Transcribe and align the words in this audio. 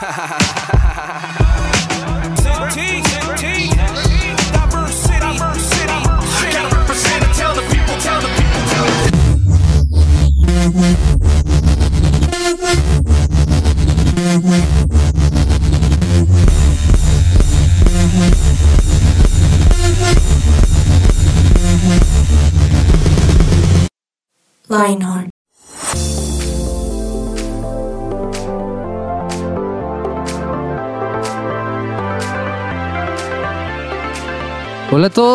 Ha 0.00 0.10
ha 0.12 0.26
ha 0.26 0.38
ha 0.78 0.96
ha 0.96 1.18
ha 1.38 1.47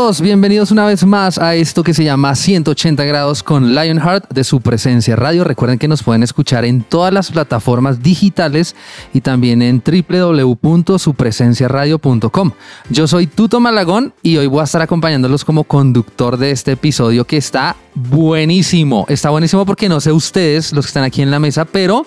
todos, 0.03 0.19
bienvenidos 0.19 0.71
una 0.71 0.85
vez 0.85 1.05
más 1.05 1.37
a 1.37 1.55
esto 1.55 1.81
que 1.81 1.93
se 1.93 2.03
llama 2.03 2.35
180 2.35 3.05
grados 3.05 3.41
con 3.41 3.73
Lionheart 3.73 4.29
de 4.33 4.43
su 4.43 4.59
presencia 4.59 5.15
radio. 5.15 5.45
Recuerden 5.45 5.79
que 5.79 5.87
nos 5.87 6.03
pueden 6.03 6.23
escuchar 6.23 6.65
en 6.65 6.83
todas 6.83 7.13
las 7.13 7.31
plataformas 7.31 8.03
digitales 8.03 8.75
y 9.13 9.21
también 9.21 9.61
en 9.61 9.81
www.supresenciaradio.com. 9.81 12.51
Yo 12.89 13.07
soy 13.07 13.27
Tuto 13.27 13.61
Malagón 13.61 14.13
y 14.21 14.35
hoy 14.35 14.47
voy 14.47 14.59
a 14.59 14.65
estar 14.65 14.81
acompañándolos 14.81 15.45
como 15.45 15.63
conductor 15.63 16.35
de 16.35 16.51
este 16.51 16.73
episodio 16.73 17.25
que 17.25 17.37
está 17.37 17.77
buenísimo. 17.95 19.05
Está 19.07 19.29
buenísimo 19.29 19.65
porque 19.65 19.87
no 19.87 20.01
sé 20.01 20.11
ustedes, 20.11 20.73
los 20.73 20.83
que 20.83 20.89
están 20.89 21.05
aquí 21.05 21.21
en 21.21 21.31
la 21.31 21.39
mesa, 21.39 21.63
pero 21.63 22.05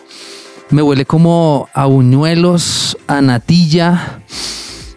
me 0.69 0.83
huele 0.83 1.07
como 1.07 1.71
a 1.73 1.87
buñuelos, 1.87 2.99
a 3.07 3.23
natilla. 3.23 4.21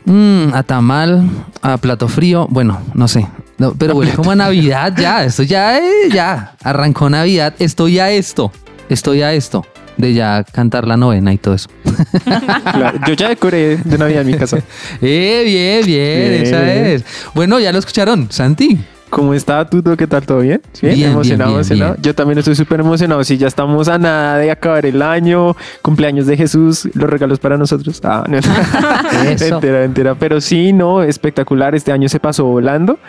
Mm, 0.09 0.55
a 0.55 0.63
tamal, 0.63 1.29
a 1.61 1.77
plato 1.77 2.07
frío, 2.07 2.47
bueno, 2.49 2.81
no 2.95 3.07
sé. 3.07 3.27
No, 3.59 3.73
pero 3.77 3.93
huele 3.95 4.13
como 4.13 4.31
a 4.31 4.35
Navidad 4.35 4.91
ya. 4.97 5.23
Esto 5.23 5.43
ya, 5.43 5.77
eh, 5.77 6.09
ya. 6.11 6.55
Arrancó 6.63 7.09
Navidad. 7.09 7.53
Estoy 7.59 7.99
a 7.99 8.09
esto. 8.09 8.51
Estoy 8.89 9.21
a 9.21 9.33
esto. 9.33 9.65
De 9.97 10.13
ya 10.13 10.43
cantar 10.45 10.87
la 10.87 10.97
novena 10.97 11.31
y 11.33 11.37
todo 11.37 11.53
eso. 11.53 11.69
Claro, 12.73 12.99
yo 13.05 13.13
ya 13.13 13.29
decoré 13.29 13.77
de 13.77 13.97
Navidad 13.97 14.21
en 14.21 14.27
mi 14.27 14.33
casa. 14.33 14.57
eh, 15.01 15.43
bien, 15.45 15.85
bien, 15.85 16.29
Bien. 16.31 16.43
esa 16.43 16.73
es. 16.73 17.05
Bueno, 17.35 17.59
ya 17.59 17.71
lo 17.71 17.79
escucharon, 17.79 18.31
Santi. 18.31 18.79
¿Cómo 19.09 19.33
está 19.33 19.67
Tuto? 19.67 19.97
¿Qué 19.97 20.05
tal? 20.05 20.25
¿Todo 20.25 20.39
bien? 20.39 20.61
Bien, 20.81 20.95
bien, 20.95 21.11
emocionado, 21.11 21.51
bien, 21.51 21.59
emocionado. 21.59 21.95
Yo 22.01 22.13
también 22.13 22.37
estoy 22.37 22.55
súper 22.55 22.79
emocionado. 22.79 23.23
Sí, 23.23 23.37
ya 23.37 23.47
estamos 23.47 23.87
a 23.87 23.97
nada 23.97 24.37
de 24.37 24.51
acabar 24.51 24.85
el 24.85 25.01
año, 25.01 25.55
cumpleaños 25.81 26.27
de 26.27 26.37
Jesús, 26.37 26.87
los 26.93 27.09
regalos 27.09 27.39
para 27.39 27.57
nosotros. 27.57 27.99
Ah, 28.03 28.23
no, 28.27 28.37
Eso. 29.29 29.51
Mentira, 29.51 29.79
mentira. 29.79 30.15
Pero 30.15 30.39
sí, 30.39 30.73
no, 30.73 31.01
espectacular. 31.01 31.73
Este 31.73 31.91
año 31.91 32.07
se 32.07 32.19
pasó 32.19 32.45
volando. 32.45 32.99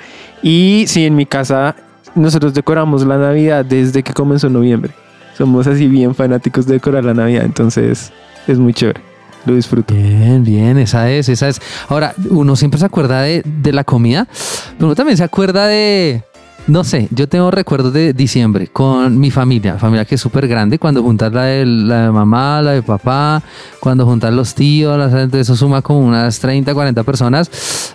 Y 0.42 0.84
sí, 0.86 1.04
en 1.04 1.16
mi 1.16 1.26
casa 1.26 1.76
nosotros 2.14 2.54
decoramos 2.54 3.04
la 3.04 3.18
Navidad 3.18 3.64
desde 3.64 4.02
que 4.02 4.12
comenzó 4.12 4.48
noviembre. 4.48 4.92
Somos 5.36 5.66
así 5.66 5.86
bien 5.86 6.14
fanáticos 6.14 6.66
de 6.66 6.74
decorar 6.74 7.04
la 7.04 7.14
Navidad, 7.14 7.44
entonces 7.44 8.12
es 8.46 8.58
muy 8.58 8.74
chévere. 8.74 9.09
Lo 9.46 9.54
disfruto. 9.54 9.94
Bien, 9.94 10.44
bien, 10.44 10.78
esa 10.78 11.10
es, 11.10 11.28
esa 11.28 11.48
es. 11.48 11.60
Ahora, 11.88 12.14
uno 12.28 12.56
siempre 12.56 12.78
se 12.78 12.86
acuerda 12.86 13.22
de, 13.22 13.42
de 13.44 13.72
la 13.72 13.84
comida, 13.84 14.28
pero 14.74 14.86
uno 14.86 14.94
también 14.94 15.16
se 15.16 15.24
acuerda 15.24 15.66
de, 15.66 16.22
no 16.70 16.84
sé, 16.84 17.08
yo 17.10 17.28
tengo 17.28 17.50
recuerdos 17.50 17.92
de 17.92 18.12
diciembre 18.12 18.68
con 18.68 19.18
mi 19.18 19.30
familia, 19.30 19.76
familia 19.76 20.04
que 20.04 20.14
es 20.14 20.20
súper 20.20 20.46
grande, 20.46 20.78
cuando 20.78 21.02
juntas 21.02 21.32
la 21.32 21.44
de, 21.44 21.66
la 21.66 22.02
de 22.04 22.10
mamá, 22.12 22.62
la 22.62 22.72
de 22.72 22.82
papá, 22.82 23.42
cuando 23.80 24.06
juntas 24.06 24.32
los 24.32 24.54
tíos, 24.54 24.96
las, 24.96 25.12
entonces 25.12 25.40
eso 25.48 25.56
suma 25.56 25.82
como 25.82 26.00
unas 26.00 26.38
30, 26.38 26.72
40 26.72 27.02
personas 27.02 27.50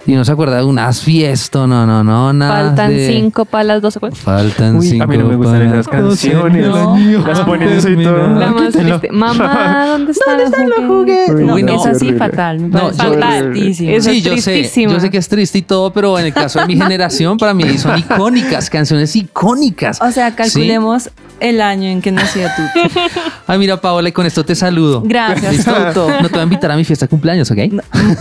y 0.05 0.13
uno 0.13 0.25
se 0.25 0.31
acuerda 0.33 0.57
de 0.57 0.63
unas 0.63 0.99
fiestas, 1.01 1.67
no, 1.67 1.85
no, 1.87 2.03
no, 2.03 2.33
nada. 2.33 2.65
Faltan 2.67 2.89
de- 2.91 3.07
cinco 3.07 3.45
para 3.45 3.63
las 3.63 3.81
12. 3.81 3.99
¿cuál? 3.99 4.13
Faltan 4.15 4.75
Uy, 4.77 4.87
cinco. 4.87 5.03
a 5.03 5.07
mí 5.07 5.17
no 5.17 5.25
me 5.25 5.35
gustan 5.37 5.59
para- 5.59 5.71
esas 5.79 5.87
canciones. 5.87 6.67
No. 6.67 6.97
Las 7.25 7.39
ponen 7.41 7.69
eso 7.69 7.89
y 7.89 8.03
todo. 8.03 8.27
La 8.39 8.51
más 8.51 8.67
Quítenlo. 8.73 8.99
triste. 8.99 9.15
Mamá, 9.15 9.85
¿dónde 9.89 10.11
están, 10.11 10.69
los 10.69 10.79
juguetes? 10.87 11.29
Uy, 11.35 11.63
No, 11.63 11.73
no. 11.73 11.75
es 11.81 11.85
así 11.85 12.11
fatal. 12.13 12.69
No, 12.69 12.91
Fatal. 12.91 13.55
Eso 13.55 13.73
sí, 13.75 13.87
es 13.89 14.05
yo 14.23 14.37
sé, 14.37 14.69
yo 14.89 14.99
sé 14.99 15.09
que 15.09 15.17
es 15.17 15.29
triste 15.29 15.59
y 15.59 15.61
todo, 15.61 15.91
pero 15.93 16.19
en 16.19 16.25
el 16.25 16.33
caso 16.33 16.59
de 16.59 16.65
mi 16.67 16.75
generación, 16.81 17.37
para 17.37 17.53
mí 17.53 17.77
son 17.77 17.97
icónicas, 17.99 18.64
canciones 18.69 19.15
icónicas. 19.15 20.01
O 20.01 20.11
sea, 20.11 20.35
calculemos 20.35 21.09
el 21.39 21.61
año 21.61 21.87
en 21.89 22.01
que 22.01 22.11
nació 22.11 22.47
tú. 22.55 22.63
Ay, 23.47 23.59
mira, 23.59 23.79
Paola, 23.81 24.09
y 24.09 24.11
con 24.11 24.25
esto 24.25 24.43
te 24.45 24.55
saludo. 24.55 25.01
Gracias. 25.05 25.57
Tuto. 25.65 26.09
No 26.21 26.27
te 26.27 26.33
voy 26.33 26.39
a 26.39 26.43
invitar 26.43 26.71
a 26.71 26.75
mi 26.75 26.83
fiesta 26.85 27.05
de 27.05 27.09
cumpleaños, 27.09 27.51
¿ok? 27.51 27.57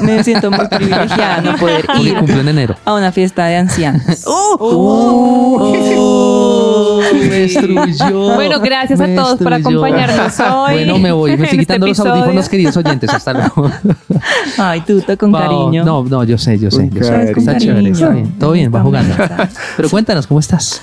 Me 0.00 0.22
siento 0.25 0.50
muy 0.50 0.66
privilegiada 0.71 1.41
no 1.41 1.56
poder 1.56 1.87
Porque 1.87 2.03
ir 2.03 2.16
cumplo 2.19 2.41
en 2.41 2.49
enero. 2.49 2.75
a 2.84 2.94
una 2.94 3.12
fiesta 3.12 3.47
de 3.47 3.56
ancianos. 3.56 4.03
Oh, 5.77 7.00
me 7.12 7.28
destruyó. 7.41 8.34
Bueno, 8.34 8.61
gracias 8.61 9.00
a 9.00 9.06
todos 9.15 9.38
por 9.38 9.53
acompañarnos 9.53 10.38
hoy 10.41 10.72
Bueno, 10.75 10.99
me 10.99 11.12
voy. 11.12 11.31
Me 11.37 11.44
estoy 11.44 11.47
este 11.47 11.59
quitando 11.59 11.87
los 11.87 11.99
episodio. 11.99 12.22
audífonos, 12.22 12.49
queridos 12.49 12.76
oyentes. 12.76 13.11
Hasta 13.12 13.32
luego. 13.32 13.71
Ay, 14.59 14.81
Tuto, 14.82 15.16
con 15.19 15.32
Pao, 15.32 15.43
cariño. 15.43 15.84
No, 15.84 16.05
no, 16.05 16.25
yo 16.25 16.38
sé, 16.38 16.59
yo 16.59 16.71
sé. 16.71 16.88
Yo 16.93 17.03
sé. 17.03 17.32
Está 17.37 17.56
chévere, 17.59 17.91
está 17.91 18.09
bien. 18.11 18.38
Todo 18.38 18.53
bien, 18.53 18.72
va 18.75 18.81
jugando. 18.82 19.15
Pero 19.76 19.88
cuéntanos, 19.91 20.24
¿cómo 20.27 20.41
estás? 20.41 20.83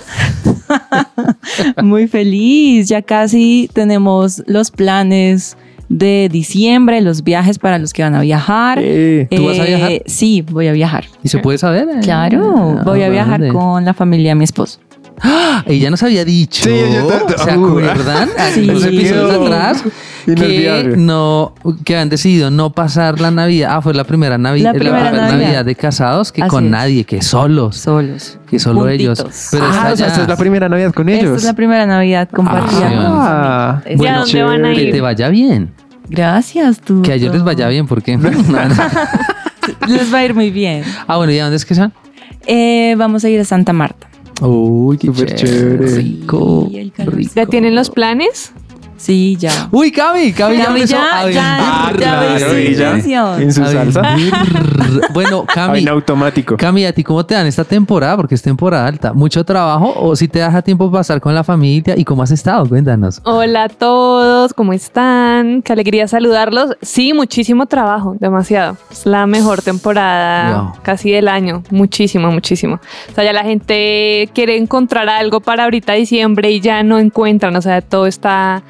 Muy 1.84 2.08
feliz. 2.08 2.88
Ya 2.90 3.02
casi 3.02 3.70
tenemos 3.74 4.44
los 4.48 4.72
planes 4.72 5.58
de 5.90 6.30
diciembre, 6.32 7.02
los 7.02 7.24
viajes 7.24 7.60
para 7.60 7.78
los 7.78 7.92
que 7.94 8.04
van 8.04 8.16
a 8.16 8.22
viajar. 8.22 8.80
Eh, 8.82 9.28
¿Tú 9.30 9.46
vas 9.46 9.60
a 9.60 9.66
viajar? 9.66 9.92
Sí, 10.06 10.42
voy 10.50 10.68
a 10.68 10.72
viajar. 10.72 11.06
¿Y 11.24 11.28
se 11.28 11.40
puede 11.40 11.58
saber? 11.58 11.88
eh? 11.90 12.00
Claro, 12.02 12.80
voy 12.86 13.04
a 13.04 13.10
viajar 13.10 13.46
con 13.50 13.84
la 13.84 13.94
familia 13.94 14.32
de 14.32 14.36
mi 14.36 14.44
esposo. 14.46 14.80
¡Ah! 15.24 15.64
Ella 15.68 15.90
nos 15.92 16.02
había 16.04 16.26
dicho. 16.26 16.64
Sí, 16.64 16.72
yo 16.94 17.08
te- 17.08 17.38
¿Se 17.38 17.56
uh, 17.58 17.66
acuerdan? 17.68 18.30
sí. 18.54 18.66
Los 18.66 18.84
episodios 18.86 19.32
atrás. 19.46 19.84
Que 20.26 20.94
no, 20.98 21.54
que 21.84 21.98
han 21.98 22.10
decidido 22.10 22.52
no 22.52 22.72
pasar 22.72 23.20
la 23.20 23.32
Navidad. 23.32 23.72
Ah, 23.76 23.82
fue 23.82 23.94
la 23.94 24.04
primera 24.04 24.38
Navidad, 24.38 24.74
La 24.74 24.80
primera 24.80 25.12
Navidad. 25.12 25.32
Navidad. 25.32 25.66
de 25.66 25.76
casados 25.76 26.32
que 26.32 26.42
Así 26.44 26.50
con 26.50 26.66
es. 26.66 26.72
nadie, 26.72 27.04
que 27.06 27.22
solos, 27.24 27.78
Solos. 27.78 28.38
que 28.50 28.60
solo 28.60 28.88
ellos. 28.88 29.24
Pero 29.52 29.66
ah, 29.66 29.70
esta 29.72 29.94
o 29.94 29.98
sea, 29.98 30.08
esta 30.08 30.22
es 30.24 30.28
la 30.28 30.38
primera 30.38 30.70
Navidad 30.70 30.94
con 30.94 31.10
ellos. 31.10 31.24
Esta 31.26 31.38
es 31.38 31.44
la 31.46 31.54
primera 31.54 31.86
Navidad 31.88 32.30
compartida. 32.30 32.88
Ah, 32.88 32.92
con 32.94 33.18
Ah, 33.20 33.82
familia. 33.84 33.92
¿Y 33.92 33.94
a 33.94 33.98
bueno, 33.98 34.20
dónde 34.26 34.44
van 34.44 34.66
a 34.66 34.74
ir? 34.74 34.86
que 34.86 34.92
te 34.92 35.02
vaya 35.02 35.30
bien. 35.30 35.74
Gracias, 36.10 36.82
tú. 36.82 37.02
Que 37.02 37.14
a 37.14 37.16
ellos 37.16 37.34
les 37.34 37.44
vaya 37.44 37.68
bien, 37.68 37.88
porque. 37.88 38.18
Les 39.88 40.14
va 40.14 40.18
a 40.20 40.26
ir 40.26 40.34
muy 40.34 40.50
bien. 40.52 40.84
ah, 41.08 41.18
bueno, 41.18 41.32
¿y 41.32 41.40
a 41.40 41.44
dónde 41.44 41.58
es 41.58 41.66
que 41.66 41.76
son? 41.76 41.94
Eh, 42.48 42.96
vamos 42.98 43.24
a 43.24 43.30
ir 43.30 43.40
a 43.40 43.46
Santa 43.46 43.74
Marta. 43.74 44.08
Uy, 44.42 44.98
qué 44.98 45.08
chévere. 45.08 45.36
chévere. 45.36 45.96
Rico. 45.96 46.70
Rico. 46.98 47.32
¿Ya 47.36 47.46
tienen 47.46 47.76
los 47.76 47.90
planes? 47.90 48.54
Sí, 49.02 49.36
ya. 49.40 49.68
Uy, 49.72 49.92
Cami, 49.92 50.32
Cami, 50.32 50.58
ya, 50.58 50.66
Cami, 50.66 50.80
empezó 50.82 50.96
ya, 50.96 51.20
a 51.22 51.30
ya, 51.32 51.58
Ah, 51.60 51.92
ya 52.00 52.38
ya, 53.02 53.38
en 53.42 53.52
su 53.52 53.64
A 53.64 53.68
salsa. 53.72 54.16
Bueno, 55.12 55.44
Cami, 55.54 55.80
en 55.80 55.90
automático. 55.90 56.56
Cami, 56.56 56.86
¿a 56.86 56.94
ti 56.94 57.04
cómo 57.04 57.26
te 57.26 57.34
dan 57.34 57.48
esta 57.48 57.64
temporada? 57.64 58.16
Porque 58.18 58.36
es 58.36 58.42
temporada 58.44 58.86
alta. 58.86 59.14
¿Mucho 59.14 59.44
trabajo 59.44 59.92
o 59.98 60.16
si 60.16 60.28
te 60.28 60.38
deja 60.40 60.62
tiempo 60.62 60.92
pasar 60.92 61.20
con 61.20 61.34
la 61.34 61.44
familia? 61.44 61.96
¿Y 61.98 62.06
cómo 62.06 62.22
has 62.22 62.30
estado? 62.32 62.68
Cuéntanos. 62.70 63.22
Hola 63.24 63.64
a 63.64 63.70
todos, 63.70 64.54
¿cómo 64.54 64.72
están? 64.74 65.64
Qué 65.64 65.74
alegría 65.74 66.08
saludarlos. 66.08 66.76
Sí, 66.84 67.14
muchísimo 67.14 67.66
trabajo, 67.66 68.16
demasiado. 68.20 68.78
Es 68.92 69.06
la 69.08 69.26
mejor 69.26 69.62
temporada 69.64 70.62
Wow. 70.62 70.72
casi 70.84 71.10
del 71.12 71.28
año. 71.28 71.64
Muchísimo, 71.72 72.32
muchísimo. 72.32 72.80
O 73.12 73.16
sea, 73.16 73.24
ya 73.24 73.34
la 73.34 73.44
gente 73.44 74.30
quiere 74.36 74.58
encontrar 74.58 75.10
algo 75.10 75.40
para 75.42 75.64
ahorita 75.64 75.94
diciembre 75.94 76.52
y 76.52 76.60
ya 76.60 76.84
no 76.84 77.00
encuentran. 77.00 77.56
O 77.56 77.62
sea, 77.62 77.82
todo 77.82 78.06
está 78.08 78.62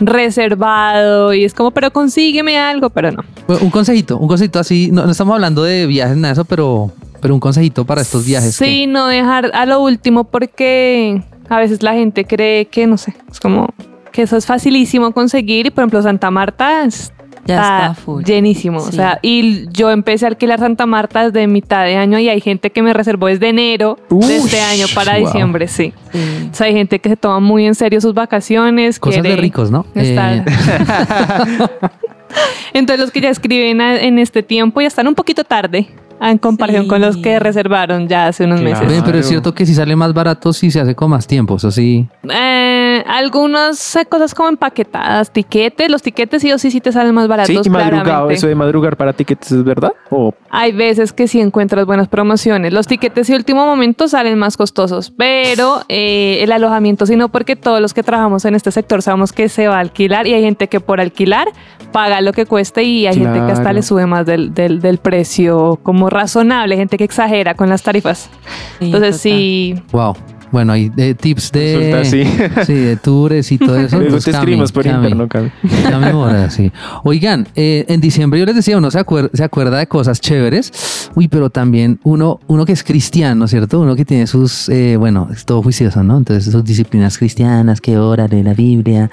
reservado 0.00 1.32
y 1.34 1.44
es 1.44 1.54
como, 1.54 1.70
pero 1.70 1.90
consígueme 1.92 2.58
algo, 2.58 2.90
pero 2.90 3.10
no. 3.12 3.24
Un 3.60 3.70
consejito, 3.70 4.16
un 4.18 4.28
consejito 4.28 4.58
así. 4.58 4.90
No, 4.92 5.04
no 5.04 5.10
estamos 5.12 5.34
hablando 5.34 5.62
de 5.62 5.86
viajes, 5.86 6.16
nada 6.16 6.28
de 6.28 6.32
eso, 6.40 6.44
pero, 6.44 6.90
pero 7.20 7.34
un 7.34 7.40
consejito 7.40 7.84
para 7.84 8.00
estos 8.00 8.24
viajes. 8.26 8.54
Sí, 8.56 8.64
que- 8.64 8.86
no 8.86 9.06
dejar 9.06 9.50
a 9.54 9.66
lo 9.66 9.80
último 9.80 10.24
porque 10.24 11.22
a 11.48 11.58
veces 11.58 11.82
la 11.82 11.92
gente 11.94 12.24
cree 12.24 12.66
que, 12.66 12.86
no 12.86 12.96
sé, 12.96 13.14
es 13.30 13.40
como 13.40 13.68
que 14.12 14.22
eso 14.22 14.36
es 14.36 14.46
facilísimo 14.46 15.12
conseguir 15.12 15.66
y 15.66 15.70
por 15.70 15.82
ejemplo 15.82 16.02
Santa 16.02 16.30
Marta 16.30 16.84
es- 16.84 17.12
Ya 17.46 17.54
está 17.56 17.94
full. 17.94 18.22
llenísimo. 18.24 18.78
O 18.78 18.92
sea, 18.92 19.18
y 19.22 19.68
yo 19.72 19.90
empecé 19.90 20.26
a 20.26 20.28
alquilar 20.28 20.58
Santa 20.60 20.86
Marta 20.86 21.30
desde 21.30 21.46
mitad 21.46 21.84
de 21.84 21.96
año 21.96 22.18
y 22.18 22.28
hay 22.28 22.40
gente 22.40 22.70
que 22.70 22.82
me 22.82 22.92
reservó 22.92 23.26
desde 23.26 23.48
enero 23.48 23.98
de 24.10 24.36
este 24.36 24.60
año 24.60 24.86
para 24.94 25.16
wow. 25.18 25.26
diciembre, 25.26 25.66
sí. 25.68 25.92
Sí. 26.12 26.48
O 26.50 26.54
sea, 26.54 26.66
hay 26.66 26.74
gente 26.74 26.98
que 26.98 27.08
se 27.08 27.16
toma 27.16 27.40
muy 27.40 27.66
en 27.66 27.74
serio 27.74 28.00
sus 28.00 28.14
vacaciones. 28.14 28.98
Cosas 28.98 29.22
de 29.22 29.36
ricos, 29.36 29.70
¿no? 29.70 29.86
estar- 29.94 30.44
Eh, 30.46 31.88
Entonces 32.72 33.00
los 33.00 33.10
que 33.10 33.20
ya 33.20 33.30
escriben 33.30 33.80
a- 33.80 34.00
en 34.00 34.18
este 34.18 34.42
tiempo 34.42 34.80
ya 34.80 34.86
están 34.88 35.08
un 35.08 35.14
poquito 35.14 35.44
tarde 35.44 35.88
en 36.22 36.36
comparación 36.36 36.82
Sí. 36.82 36.88
con 36.90 37.00
los 37.00 37.16
que 37.16 37.38
reservaron 37.38 38.06
ya 38.06 38.26
hace 38.26 38.44
unos 38.44 38.60
Claro. 38.60 38.78
meses. 38.86 39.02
Pero 39.06 39.18
es 39.18 39.26
cierto 39.26 39.54
que 39.54 39.64
si 39.64 39.74
sale 39.74 39.96
más 39.96 40.12
barato 40.12 40.52
si 40.52 40.70
se 40.70 40.78
hace 40.78 40.94
con 40.94 41.08
más 41.08 41.26
tiempo, 41.26 41.56
eso 41.56 41.70
sí. 41.70 42.06
Eh, 42.28 43.02
algunas 43.06 43.96
eh, 43.96 44.04
cosas 44.04 44.34
como 44.34 44.50
empaquetadas, 44.50 45.32
tiquetes, 45.32 45.90
los 45.90 46.02
tiquetes 46.02 46.42
sí 46.42 46.52
o 46.52 46.58
sí 46.58 46.70
sí 46.70 46.82
te 46.82 46.92
salen 46.92 47.14
más 47.14 47.26
baratos. 47.26 47.54
Sí, 47.54 47.62
y 47.64 47.70
madrugado, 47.70 48.28
eso 48.28 48.46
de 48.46 48.54
madrugar 48.54 48.98
para 48.98 49.14
tickets 49.14 49.50
es 49.52 49.64
verdad. 49.64 49.92
O 50.10 50.34
Hay 50.50 50.72
veces 50.72 51.14
que 51.14 51.26
sí 51.26 51.40
encuentras 51.40 51.86
buenas 51.86 52.08
promociones. 52.08 52.70
Los 52.74 52.86
tiquetes 52.86 53.26
de 53.28 53.36
último 53.36 53.64
momento 53.64 54.06
salen 54.06 54.38
más 54.38 54.58
costosos, 54.58 55.10
pero 55.16 55.80
eh, 55.88 56.40
el 56.42 56.52
alojamiento 56.52 57.06
sí 57.06 57.16
no, 57.16 57.30
porque 57.30 57.56
todos 57.56 57.80
los 57.80 57.94
que 57.94 58.02
trabajamos 58.02 58.44
en 58.44 58.54
este 58.54 58.70
sector 58.72 59.00
sabemos 59.00 59.32
que 59.32 59.48
se 59.48 59.68
va 59.68 59.76
a 59.76 59.80
alquilar 59.80 60.26
y 60.26 60.34
hay 60.34 60.42
gente 60.42 60.68
que 60.68 60.80
por 60.80 61.00
alquilar 61.00 61.48
paga 61.92 62.20
lo 62.20 62.32
que 62.32 62.46
cueste 62.46 62.82
y 62.82 63.06
hay 63.06 63.14
gente 63.18 63.38
que 63.46 63.52
hasta 63.52 63.72
le 63.72 63.82
sube 63.82 64.06
más 64.06 64.26
del, 64.26 64.54
del- 64.54 64.80
del 64.80 64.98
precio 64.98 65.78
como 65.82 66.10
razonable, 66.10 66.76
gente 66.76 66.96
que 66.96 67.04
exagera 67.04 67.54
con 67.54 67.68
las 67.68 67.82
tarifas. 67.82 68.30
Sí, 68.78 68.86
Entonces 68.86 69.16
total. 69.16 69.20
sí, 69.20 69.74
Wow. 69.92 70.14
Bueno, 70.52 70.72
hay 70.72 70.88
de 70.88 71.14
tips 71.14 71.52
de, 71.52 72.00
sí, 72.66 72.74
de 72.74 72.96
tours 72.96 73.52
y 73.52 73.58
todo 73.58 73.76
eso. 73.78 73.98
luego 74.00 74.18
te 74.18 74.30
escribimos 74.30 74.72
por 74.72 74.86
interno, 74.86 75.28
Cami. 75.28 75.50
Sí. 76.50 76.72
Oigan, 77.04 77.46
eh, 77.54 77.84
en 77.88 78.00
diciembre 78.00 78.40
yo 78.40 78.46
les 78.46 78.56
decía, 78.56 78.76
uno 78.76 78.90
se, 78.90 78.98
acuer- 78.98 79.30
se 79.32 79.44
acuerda 79.44 79.78
de 79.78 79.86
cosas 79.86 80.20
chéveres. 80.20 81.10
Uy, 81.14 81.28
pero 81.28 81.50
también 81.50 82.00
uno, 82.02 82.40
uno 82.48 82.64
que 82.64 82.72
es 82.72 82.82
cristiano, 82.82 83.46
¿cierto? 83.46 83.80
Uno 83.80 83.94
que 83.94 84.04
tiene 84.04 84.26
sus, 84.26 84.68
eh, 84.68 84.96
bueno, 84.96 85.28
es 85.32 85.44
todo 85.44 85.62
juicioso, 85.62 86.02
¿no? 86.02 86.18
Entonces 86.18 86.52
sus 86.52 86.64
disciplinas 86.64 87.16
cristianas, 87.18 87.80
que 87.80 87.96
ora, 87.98 88.26
lee 88.26 88.42
la 88.42 88.54
Biblia, 88.54 89.10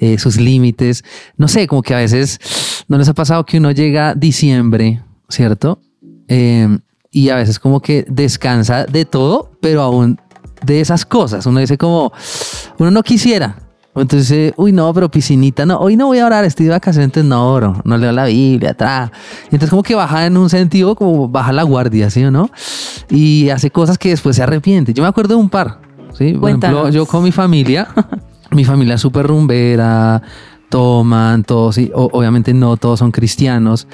eh, 0.00 0.18
sus 0.18 0.38
límites. 0.40 1.04
No 1.36 1.46
sé, 1.48 1.66
como 1.66 1.82
que 1.82 1.94
a 1.94 1.98
veces 1.98 2.38
no 2.88 2.98
les 2.98 3.08
ha 3.08 3.14
pasado 3.14 3.44
que 3.44 3.58
uno 3.58 3.70
llega 3.70 4.14
diciembre, 4.14 5.02
¿cierto? 5.28 5.80
Y 7.12 7.28
a 7.28 7.34
veces 7.36 7.58
como 7.58 7.80
que 7.80 8.04
descansa 8.08 8.84
de 8.86 9.04
todo, 9.04 9.50
pero 9.60 9.82
aún 9.82 10.18
de 10.64 10.80
esas 10.80 11.04
cosas. 11.04 11.46
Uno 11.46 11.60
dice 11.60 11.78
como, 11.78 12.12
uno 12.78 12.90
no 12.90 13.02
quisiera. 13.02 13.56
Entonces, 13.94 14.52
uy, 14.56 14.70
no, 14.70 14.94
pero 14.94 15.10
piscinita, 15.10 15.66
no, 15.66 15.78
hoy 15.78 15.96
no 15.96 16.06
voy 16.06 16.20
a 16.20 16.26
orar, 16.26 16.44
estoy 16.44 16.66
de 16.66 16.72
vacaciones, 16.72 17.06
entonces 17.06 17.28
no 17.28 17.52
oro, 17.52 17.80
no 17.84 17.98
leo 17.98 18.12
la 18.12 18.26
Biblia, 18.26 18.70
atrás. 18.70 19.10
Entonces 19.44 19.70
como 19.70 19.82
que 19.82 19.96
baja 19.96 20.26
en 20.26 20.36
un 20.36 20.48
sentido, 20.48 20.94
como 20.94 21.28
baja 21.28 21.52
la 21.52 21.64
guardia, 21.64 22.08
¿sí 22.08 22.24
o 22.24 22.30
no? 22.30 22.50
Y 23.08 23.48
hace 23.50 23.70
cosas 23.70 23.98
que 23.98 24.10
después 24.10 24.36
se 24.36 24.44
arrepiente. 24.44 24.94
Yo 24.94 25.02
me 25.02 25.08
acuerdo 25.08 25.34
de 25.34 25.40
un 25.40 25.50
par, 25.50 25.80
¿sí? 26.16 26.34
Por 26.34 26.50
ejemplo, 26.50 26.88
yo 26.90 27.04
con 27.04 27.24
mi 27.24 27.32
familia, 27.32 27.88
mi 28.52 28.64
familia 28.64 28.94
es 28.94 29.00
súper 29.00 29.26
rumbera, 29.26 30.22
toman, 30.70 31.44
todos, 31.44 31.76
y 31.76 31.90
o- 31.94 32.08
obviamente 32.12 32.54
no 32.54 32.78
todos 32.78 33.00
son 33.00 33.10
cristianos. 33.12 33.86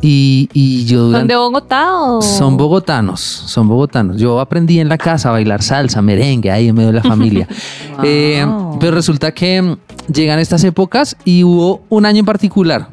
Y, 0.00 0.48
y 0.52 0.84
yo 0.86 1.12
¿son 1.12 1.28
de 1.28 1.36
Bogotá 1.36 1.92
o...? 1.94 2.20
son 2.22 2.56
bogotanos, 2.56 3.20
son 3.20 3.68
bogotanos. 3.68 4.16
Yo 4.18 4.40
aprendí 4.40 4.80
en 4.80 4.88
la 4.88 4.98
casa 4.98 5.28
a 5.28 5.32
bailar 5.32 5.62
salsa, 5.62 6.02
merengue, 6.02 6.50
ahí 6.50 6.68
en 6.68 6.74
medio 6.74 6.88
de 6.88 6.94
la 6.94 7.02
familia. 7.02 7.46
Eh, 8.02 8.44
Wow. 8.44 8.78
pero 8.80 8.96
resulta 8.96 9.32
que 9.32 9.62
mm, 9.62 9.76
llegan 10.12 10.40
estas 10.40 10.64
épocas 10.64 11.16
y 11.24 11.44
hubo 11.44 11.82
un 11.88 12.04
año 12.06 12.18
en 12.20 12.26
particular 12.26 12.88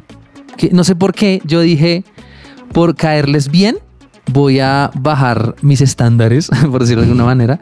que 0.58 0.70
no 0.70 0.84
sé 0.84 0.96
por 0.96 1.12
qué 1.14 1.42
yo 1.44 1.62
dije, 1.62 2.04
por 2.72 2.96
caerles 2.96 3.50
bien, 3.50 3.78
voy 4.32 4.60
a 4.60 4.92
bajar 4.94 5.56
mis 5.64 5.82
estándares, 5.82 6.50
por 6.72 6.82
decirlo 6.82 7.02
de 7.02 7.08
alguna 7.08 7.26
manera. 7.26 7.62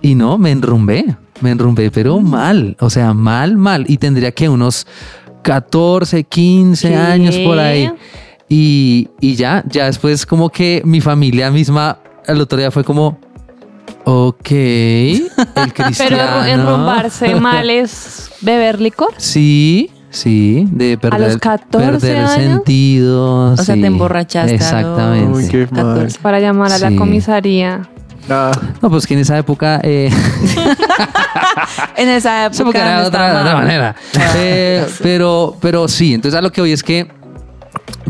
Y 0.00 0.14
no, 0.14 0.38
me 0.38 0.50
enrumbé, 0.52 1.16
me 1.40 1.50
enrumbé, 1.50 1.90
pero 1.90 2.20
mal, 2.20 2.76
o 2.80 2.90
sea, 2.90 3.12
mal, 3.14 3.56
mal. 3.56 3.84
Y 3.88 3.98
tendría 3.98 4.32
que 4.32 4.48
unos 4.48 4.86
14, 5.42 6.24
15 6.24 6.88
¿Qué? 6.88 6.96
años 6.96 7.36
por 7.38 7.58
ahí. 7.58 7.90
Y, 8.48 9.08
y 9.20 9.34
ya, 9.34 9.62
ya 9.68 9.86
después 9.86 10.24
como 10.26 10.48
que 10.50 10.82
mi 10.84 11.00
familia 11.00 11.50
misma 11.50 11.98
al 12.26 12.40
otro 12.40 12.58
día 12.58 12.70
fue 12.70 12.82
como, 12.84 13.18
ok, 14.04 14.50
el 14.50 15.28
cristiano. 15.74 16.16
Pero 16.16 16.44
enrumbarse 16.44 17.34
mal 17.40 17.68
es 17.70 18.30
beber 18.40 18.80
licor. 18.80 19.10
Sí, 19.18 19.90
sí, 20.10 20.66
de 20.72 20.96
perder, 20.98 21.20
los 21.20 21.36
14 21.36 21.90
perder 21.90 22.16
años? 22.16 22.32
sentido. 22.32 23.52
O 23.52 23.56
sea, 23.56 23.74
sí, 23.74 23.80
te 23.80 23.86
emborrachaste 23.86 24.50
a 24.50 24.52
los- 24.52 24.62
Exactamente. 24.62 25.38
Uy, 25.38 25.48
qué 25.48 25.58
mal. 25.70 25.84
14. 25.94 26.18
Para 26.20 26.40
llamar 26.40 26.72
a 26.72 26.78
la 26.78 26.96
comisaría. 26.96 27.88
Ah, 28.30 28.52
No, 28.82 28.90
pues 28.90 29.06
que 29.06 29.14
en 29.14 29.20
esa 29.20 29.38
época, 29.38 29.80
eh, 29.82 30.10
En 31.96 32.08
esa 32.08 32.46
época 32.46 32.62
época 32.62 32.78
era 32.80 32.96
no 32.96 33.02
de 33.02 33.06
otra, 33.08 33.54
manera. 33.54 33.96
Eh, 34.36 34.86
pero, 35.02 35.56
pero 35.60 35.88
sí, 35.88 36.14
entonces 36.14 36.38
a 36.38 36.42
lo 36.42 36.52
que 36.52 36.60
voy 36.60 36.72
es 36.72 36.82
que 36.82 37.10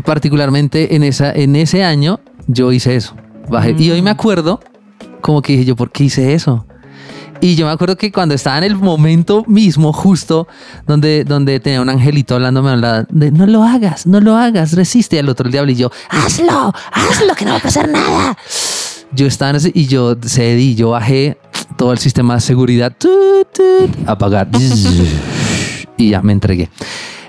particularmente 0.05 0.95
en, 0.95 1.03
esa, 1.03 1.31
en 1.31 1.55
ese 1.55 1.83
año 1.83 2.19
yo 2.47 2.71
hice 2.71 2.95
eso. 2.95 3.15
Bajé. 3.49 3.75
Y 3.77 3.91
hoy 3.91 4.01
me 4.01 4.11
acuerdo 4.11 4.59
como 5.21 5.41
que 5.41 5.53
dije 5.53 5.65
yo, 5.65 5.75
¿por 5.75 5.91
qué 5.91 6.05
hice 6.05 6.33
eso? 6.33 6.65
Y 7.41 7.55
yo 7.55 7.65
me 7.65 7.71
acuerdo 7.71 7.95
que 7.95 8.11
cuando 8.11 8.35
estaba 8.35 8.57
en 8.57 8.65
el 8.65 8.75
momento 8.75 9.45
mismo, 9.47 9.93
justo 9.93 10.47
donde, 10.85 11.23
donde 11.23 11.59
tenía 11.61 11.81
un 11.81 11.89
angelito 11.89 12.35
hablándome, 12.35 12.75
de 13.09 13.31
no 13.31 13.45
lo 13.45 13.63
hagas, 13.63 14.05
no 14.05 14.19
lo 14.19 14.35
hagas, 14.35 14.73
resiste 14.73 15.17
al 15.19 15.29
otro 15.29 15.45
el 15.45 15.51
diablo 15.53 15.71
y 15.71 15.75
yo, 15.75 15.89
hazlo, 16.09 16.73
hazlo, 16.91 17.35
que 17.35 17.45
no 17.45 17.51
va 17.51 17.57
a 17.57 17.61
pasar 17.61 17.87
nada. 17.87 18.37
Yo 19.11 19.25
estaba 19.25 19.51
en 19.51 19.55
ese 19.57 19.71
y 19.73 19.87
yo 19.87 20.15
cedí, 20.21 20.75
yo 20.75 20.91
bajé 20.91 21.37
todo 21.77 21.91
el 21.91 21.97
sistema 21.97 22.35
de 22.35 22.41
seguridad, 22.41 22.93
tut, 22.97 23.47
tut, 23.53 24.07
apagar 24.07 24.47
y 25.97 26.09
ya 26.09 26.21
me 26.21 26.33
entregué. 26.33 26.69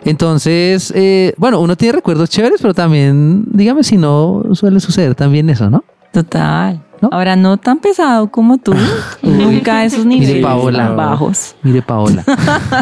Entonces, 0.04 0.92
eh, 0.96 1.34
bueno, 1.36 1.60
uno 1.60 1.76
tiene 1.76 1.92
recuerdos 1.92 2.30
chéveres, 2.30 2.60
pero 2.60 2.72
también, 2.74 3.44
dígame 3.50 3.84
si 3.84 3.96
no 3.96 4.42
suele 4.52 4.80
suceder 4.80 5.14
también 5.14 5.50
eso, 5.50 5.68
¿no? 5.68 5.84
Total. 6.12 6.82
¿No? 7.00 7.08
Ahora 7.12 7.34
no 7.36 7.56
tan 7.56 7.78
pesado 7.78 8.30
como 8.30 8.58
tú. 8.58 8.74
Nunca 9.22 9.84
esos 9.84 10.04
niveles 10.04 10.42
Paola. 10.42 10.86
tan 10.88 10.96
bajos. 10.96 11.54
Mire, 11.62 11.80
Paola. 11.82 12.24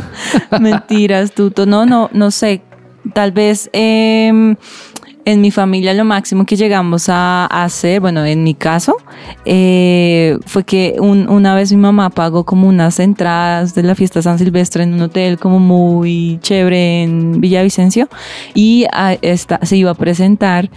Mentiras, 0.60 1.32
Tuto. 1.32 1.66
No, 1.66 1.86
no, 1.86 2.10
no 2.12 2.30
sé. 2.30 2.62
Tal 3.14 3.30
vez 3.30 3.70
em, 3.72 4.56
en 5.30 5.42
mi 5.42 5.50
familia 5.50 5.92
lo 5.92 6.04
máximo 6.06 6.46
que 6.46 6.56
llegamos 6.56 7.08
a 7.10 7.44
hacer, 7.46 8.00
bueno, 8.00 8.24
en 8.24 8.42
mi 8.42 8.54
caso, 8.54 8.96
eh, 9.44 10.38
fue 10.46 10.64
que 10.64 10.96
un- 10.98 11.28
una 11.28 11.54
vez 11.54 11.70
mi 11.70 11.76
mamá 11.78 12.08
pagó 12.10 12.44
como 12.44 12.66
unas 12.66 12.98
entradas 12.98 13.74
de 13.74 13.82
la 13.82 13.94
fiesta 13.94 14.22
San 14.22 14.38
Silvestre 14.38 14.84
en 14.84 14.94
un 14.94 15.02
hotel 15.02 15.38
como 15.38 15.58
muy 15.58 16.38
chévere 16.40 17.02
en 17.02 17.40
Villavicencio 17.42 18.08
y 18.54 18.86
a 18.92 19.14
esta, 19.20 19.58
se 19.66 19.76
iba 19.76 19.90
a 19.90 19.94
presentar 19.94 20.70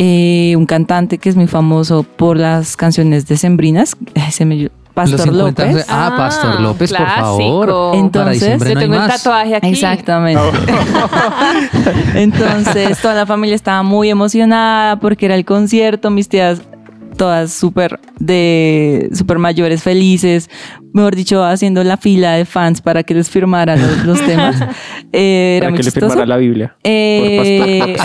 eh, 0.00 0.54
un 0.56 0.66
cantante 0.66 1.18
que 1.18 1.28
es 1.28 1.36
muy 1.36 1.46
famoso 1.46 2.02
por 2.02 2.36
las 2.36 2.76
canciones 2.76 3.26
decembrinas, 3.28 3.96
ay, 4.16 4.22
se 4.32 4.44
me- 4.44 4.70
Pastor 4.94 5.26
Los 5.26 5.36
50 5.36 5.66
López. 5.66 5.86
Ah, 5.88 6.14
Pastor 6.16 6.60
López, 6.60 6.90
por 6.90 6.98
clásico. 6.98 7.20
favor. 7.20 7.96
Entonces, 7.96 8.58
Para 8.58 8.70
Yo 8.70 8.74
no 8.74 8.80
tengo 8.80 8.94
el 8.94 9.08
tatuaje 9.08 9.56
aquí. 9.56 9.68
Exactamente. 9.68 10.40
Entonces, 12.14 12.98
toda 13.00 13.14
la 13.14 13.26
familia 13.26 13.56
estaba 13.56 13.82
muy 13.82 14.08
emocionada 14.08 15.00
porque 15.00 15.26
era 15.26 15.34
el 15.34 15.44
concierto, 15.44 16.10
mis 16.10 16.28
tías 16.28 16.62
todas 17.16 17.52
súper 17.52 18.00
de 18.18 19.08
súper 19.12 19.38
mayores, 19.38 19.82
felices, 19.82 20.50
mejor 20.92 21.16
dicho, 21.16 21.44
haciendo 21.44 21.82
la 21.84 21.96
fila 21.96 22.32
de 22.32 22.44
fans 22.44 22.80
para 22.80 23.02
que 23.02 23.14
les 23.14 23.30
firmaran 23.30 23.80
los, 23.80 24.04
los 24.04 24.20
temas. 24.24 24.56
Eh, 25.16 25.58
era 25.58 25.68
para 25.68 25.76
que 25.76 25.82
le 25.84 25.90
firmara 25.92 26.26
la 26.26 26.36
Biblia. 26.38 26.74
Eh, 26.82 27.96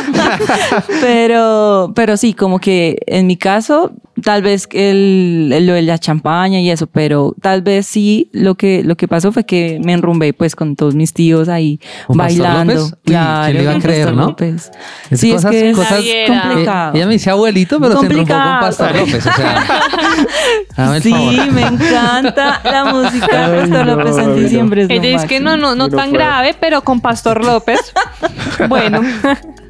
pero, 1.00 1.90
pero 1.94 2.18
sí, 2.18 2.34
como 2.34 2.58
que 2.58 2.98
en 3.06 3.26
mi 3.26 3.38
caso, 3.38 3.92
tal 4.22 4.42
vez 4.42 4.68
el, 4.72 5.50
el- 5.54 5.66
lo 5.66 5.74
de 5.74 5.82
la 5.82 5.98
champaña 5.98 6.60
y 6.60 6.70
eso, 6.70 6.86
pero 6.86 7.34
tal 7.40 7.62
vez 7.62 7.86
sí 7.86 8.30
lo 8.32 8.54
que, 8.56 8.82
lo 8.84 8.96
que 8.96 9.08
pasó 9.08 9.32
fue 9.32 9.44
que 9.44 9.80
me 9.84 9.92
enrumbé 9.92 10.32
pues 10.32 10.54
con 10.56 10.76
todos 10.76 10.94
mis 10.94 11.12
tíos 11.12 11.48
ahí 11.48 11.80
¿Con 12.06 12.16
Pastor 12.16 12.42
bailando. 12.44 12.90
Claro, 13.04 13.44
¿quién 13.44 13.56
le 13.56 13.62
iba 13.62 13.72
a 13.72 13.78
creer, 13.80 14.12
no? 14.14 14.26
López. 14.26 14.70
Es 15.10 15.20
sí, 15.20 15.32
cosas- 15.32 15.54
es 15.54 15.60
que 15.62 15.70
es 15.70 15.76
cosas- 15.76 15.92
Naviera. 15.92 16.42
complicado. 16.42 16.94
Ella 16.96 17.06
me 17.06 17.12
dice 17.12 17.30
abuelito, 17.30 17.80
pero 17.80 18.00
se 18.00 18.06
enrumbó 18.06 18.26
con 18.26 18.36
Complicado. 18.36 18.60
Pastor 18.60 18.96
López. 18.96 19.26
O 19.26 19.32
sea, 19.32 21.00
Sí, 21.02 21.10
favor. 21.10 21.52
me 21.52 21.62
encanta 21.62 22.60
la 22.64 22.84
música 22.86 23.48
de 23.48 23.54
Ay, 23.56 23.60
Pastor 23.70 23.86
no, 23.86 23.96
López 23.96 24.18
en 24.18 24.26
no. 24.28 24.34
diciembre. 24.34 24.82
es 24.82 24.88
lo 24.88 24.94
Ella 24.94 25.08
dice 25.10 25.26
que 25.26 25.40
no, 25.40 25.56
no, 25.56 25.74
no 25.74 25.88
tan 25.88 26.10
puedo. 26.10 26.12
grave, 26.24 26.54
pero 26.58 26.82
con 26.82 27.00
Pastor 27.00 27.44
López. 27.44 27.78
bueno. 28.68 29.00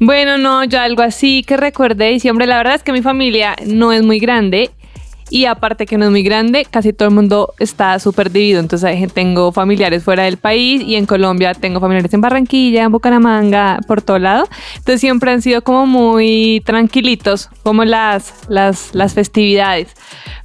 bueno, 0.00 0.38
no, 0.38 0.64
yo 0.64 0.80
algo 0.80 1.02
así 1.02 1.42
que 1.42 1.56
recuerde 1.56 2.06
de 2.06 2.10
diciembre. 2.10 2.46
La 2.46 2.56
verdad 2.56 2.74
es 2.74 2.82
que 2.82 2.92
mi 2.92 3.02
familia 3.02 3.56
no 3.66 3.92
es 3.92 4.02
muy 4.02 4.18
grande. 4.18 4.70
Y 5.30 5.46
aparte 5.46 5.86
que 5.86 5.96
no 5.96 6.04
es 6.04 6.10
muy 6.10 6.22
grande, 6.22 6.66
casi 6.70 6.92
todo 6.92 7.08
el 7.08 7.14
mundo 7.14 7.54
está 7.58 7.98
súper 7.98 8.30
dividido. 8.30 8.60
Entonces 8.60 9.12
tengo 9.12 9.52
familiares 9.52 10.04
fuera 10.04 10.24
del 10.24 10.36
país 10.36 10.82
y 10.82 10.96
en 10.96 11.06
Colombia 11.06 11.54
tengo 11.54 11.80
familiares 11.80 12.12
en 12.12 12.20
Barranquilla, 12.20 12.84
en 12.84 12.92
Bucaramanga, 12.92 13.80
por 13.88 14.02
todo 14.02 14.18
lado. 14.18 14.46
Entonces 14.76 15.00
siempre 15.00 15.32
han 15.32 15.40
sido 15.40 15.62
como 15.62 15.86
muy 15.86 16.62
tranquilitos, 16.64 17.48
como 17.62 17.84
las, 17.84 18.34
las, 18.48 18.94
las 18.94 19.14
festividades. 19.14 19.94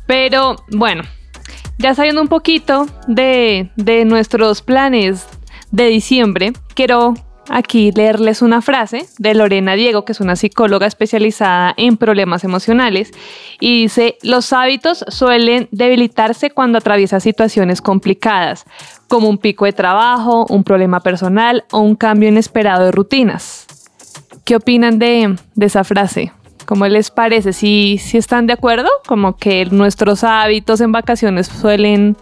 Pero 0.08 0.56
bueno, 0.72 1.03
ya 1.77 1.94
sabiendo 1.94 2.22
un 2.22 2.29
poquito 2.29 2.88
de, 3.08 3.70
de 3.75 4.06
nuestros 4.06 4.62
planes 4.62 5.27
de 5.72 5.88
diciembre, 5.88 6.53
quiero 6.74 7.13
aquí 7.48 7.91
leerles 7.91 8.41
una 8.41 8.62
frase 8.62 9.05
de 9.17 9.34
Lorena 9.34 9.74
Diego, 9.74 10.05
que 10.05 10.12
es 10.12 10.19
una 10.19 10.36
psicóloga 10.36 10.88
especializada 10.88 11.74
en 11.77 11.98
problemas 11.98 12.43
emocionales, 12.43 13.12
y 13.60 13.84
dice, 13.84 14.17
los 14.22 14.53
hábitos 14.53 15.05
suelen 15.08 15.67
debilitarse 15.72 16.51
cuando 16.51 16.77
atraviesas 16.77 17.24
situaciones 17.24 17.81
complicadas, 17.81 18.65
como 19.08 19.29
un 19.29 19.38
pico 19.38 19.65
de 19.65 19.74
trabajo, 19.74 20.46
un 20.50 20.63
problema 20.63 21.00
personal 21.00 21.65
o 21.72 21.79
un 21.79 21.96
cambio 21.96 22.29
inesperado 22.29 22.86
de 22.86 22.91
rutinas. 22.91 23.67
¿Qué 24.46 24.55
opinan 24.55 25.00
de, 25.00 25.36
de 25.55 25.65
esa 25.65 25.84
frase? 25.84 26.31
¿Cómo 26.65 26.88
les 26.88 27.10
parece? 27.10 27.51
Si, 27.51 27.98
si 27.98 28.17
están 28.19 28.46
de 28.46 28.53
acuerdo, 28.53 28.89
como 29.08 29.36
que 29.38 29.65
nuestros 29.65 30.24
hábitos 30.24 30.81
en 30.81 30.91
vacaciones 30.91 31.48
suelen 31.48 32.15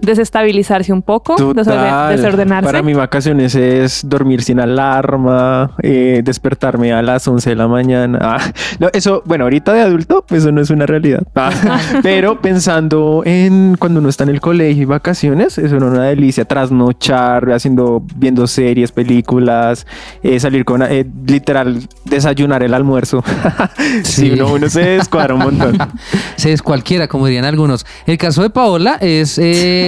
desestabilizarse 0.00 0.92
un 0.92 1.02
poco, 1.02 1.36
Total. 1.36 2.16
desordenarse. 2.16 2.66
Para 2.66 2.82
mí 2.82 2.94
vacaciones 2.94 3.54
es 3.54 4.02
dormir 4.04 4.42
sin 4.42 4.60
alarma, 4.60 5.72
eh, 5.82 6.22
despertarme 6.24 6.92
a 6.92 7.02
las 7.02 7.26
11 7.26 7.50
de 7.50 7.56
la 7.56 7.68
mañana. 7.68 8.18
Ah, 8.20 8.52
no, 8.78 8.88
eso, 8.92 9.22
bueno, 9.24 9.44
ahorita 9.44 9.72
de 9.72 9.80
adulto, 9.82 10.24
pues 10.26 10.42
eso 10.42 10.52
no 10.52 10.60
es 10.60 10.70
una 10.70 10.86
realidad. 10.86 11.22
Ah, 11.34 11.50
pero 12.02 12.40
pensando 12.40 13.22
en 13.24 13.76
cuando 13.78 14.00
uno 14.00 14.08
está 14.08 14.24
en 14.24 14.30
el 14.30 14.40
colegio 14.40 14.82
y 14.82 14.86
vacaciones, 14.86 15.58
eso 15.58 15.76
era 15.76 15.86
una 15.86 16.04
delicia. 16.04 16.44
Trasnochar, 16.44 17.50
haciendo, 17.52 18.02
viendo 18.16 18.46
series, 18.46 18.92
películas, 18.92 19.86
eh, 20.22 20.38
salir 20.40 20.64
con, 20.64 20.82
eh, 20.82 21.06
literal, 21.26 21.86
desayunar 22.04 22.62
el 22.62 22.74
almuerzo. 22.74 23.22
sí, 24.02 24.20
Sí. 24.20 24.30
uno, 24.32 24.52
uno 24.54 24.68
se 24.68 24.80
descuadra 24.82 25.34
un 25.34 25.40
montón. 25.40 25.78
Se 26.36 26.52
es 26.52 26.62
cualquiera, 26.62 27.08
como 27.08 27.26
dirían 27.26 27.44
algunos. 27.44 27.84
El 28.06 28.16
caso 28.18 28.42
de 28.42 28.50
Paola 28.50 28.96
es, 29.00 29.38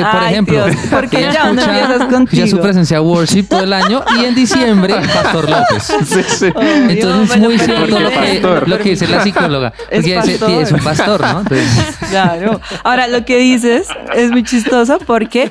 eh, 0.03 0.09
por 0.13 0.21
Ay, 0.23 0.33
ejemplo, 0.33 0.65
Dios, 0.67 0.77
¿por 0.91 1.09
qué 1.09 1.19
ella 1.19 1.33
ya 1.33 1.51
escucha- 1.95 2.47
su 2.47 2.59
presencia 2.61 3.01
worship 3.01 3.45
todo 3.45 3.61
el 3.63 3.73
año 3.73 4.03
y 4.21 4.25
en 4.25 4.35
diciembre 4.35 4.95
Pastor 5.23 5.49
López. 5.49 5.83
Sí, 6.05 6.23
sí. 6.27 6.47
Entonces 6.89 7.37
es 7.37 7.43
muy 7.43 7.59
cierto 7.59 7.87
¿por 7.91 8.01
lo 8.03 8.11
que, 8.11 8.17
pastor? 8.17 8.69
lo 8.69 8.79
que 8.79 8.91
dice 8.91 9.09
la 9.09 9.23
psicóloga. 9.23 9.73
Es 9.91 10.01
Porque 10.03 10.19
ese- 10.19 10.39
pastor. 10.39 10.63
es 10.63 10.73
un 10.73 10.81
pastor, 10.81 11.21
¿no? 11.21 11.41
Entonces, 11.41 11.97
Claro. 12.11 12.61
Ahora, 12.85 13.09
lo 13.09 13.25
que 13.25 13.39
dices 13.39 13.89
es 14.15 14.31
muy 14.31 14.43
chistoso 14.45 14.99
porque 15.07 15.51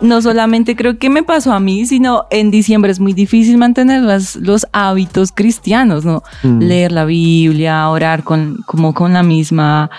no 0.00 0.20
solamente 0.22 0.76
creo 0.76 0.98
que 0.98 1.08
me 1.10 1.22
pasó 1.22 1.52
a 1.52 1.60
mí, 1.60 1.86
sino 1.86 2.26
en 2.30 2.50
diciembre 2.50 2.90
es 2.90 3.00
muy 3.00 3.12
difícil 3.12 3.58
mantener 3.58 4.02
las- 4.02 4.36
los 4.36 4.66
hábitos 4.72 5.32
cristianos, 5.32 6.04
¿no? 6.04 6.22
Mm. 6.42 6.58
Leer 6.62 6.92
la 6.92 7.04
Biblia, 7.04 7.88
orar 7.88 8.22
con, 8.24 8.58
como 8.66 8.92
con 8.94 9.12
la 9.12 9.22
misma 9.22 9.90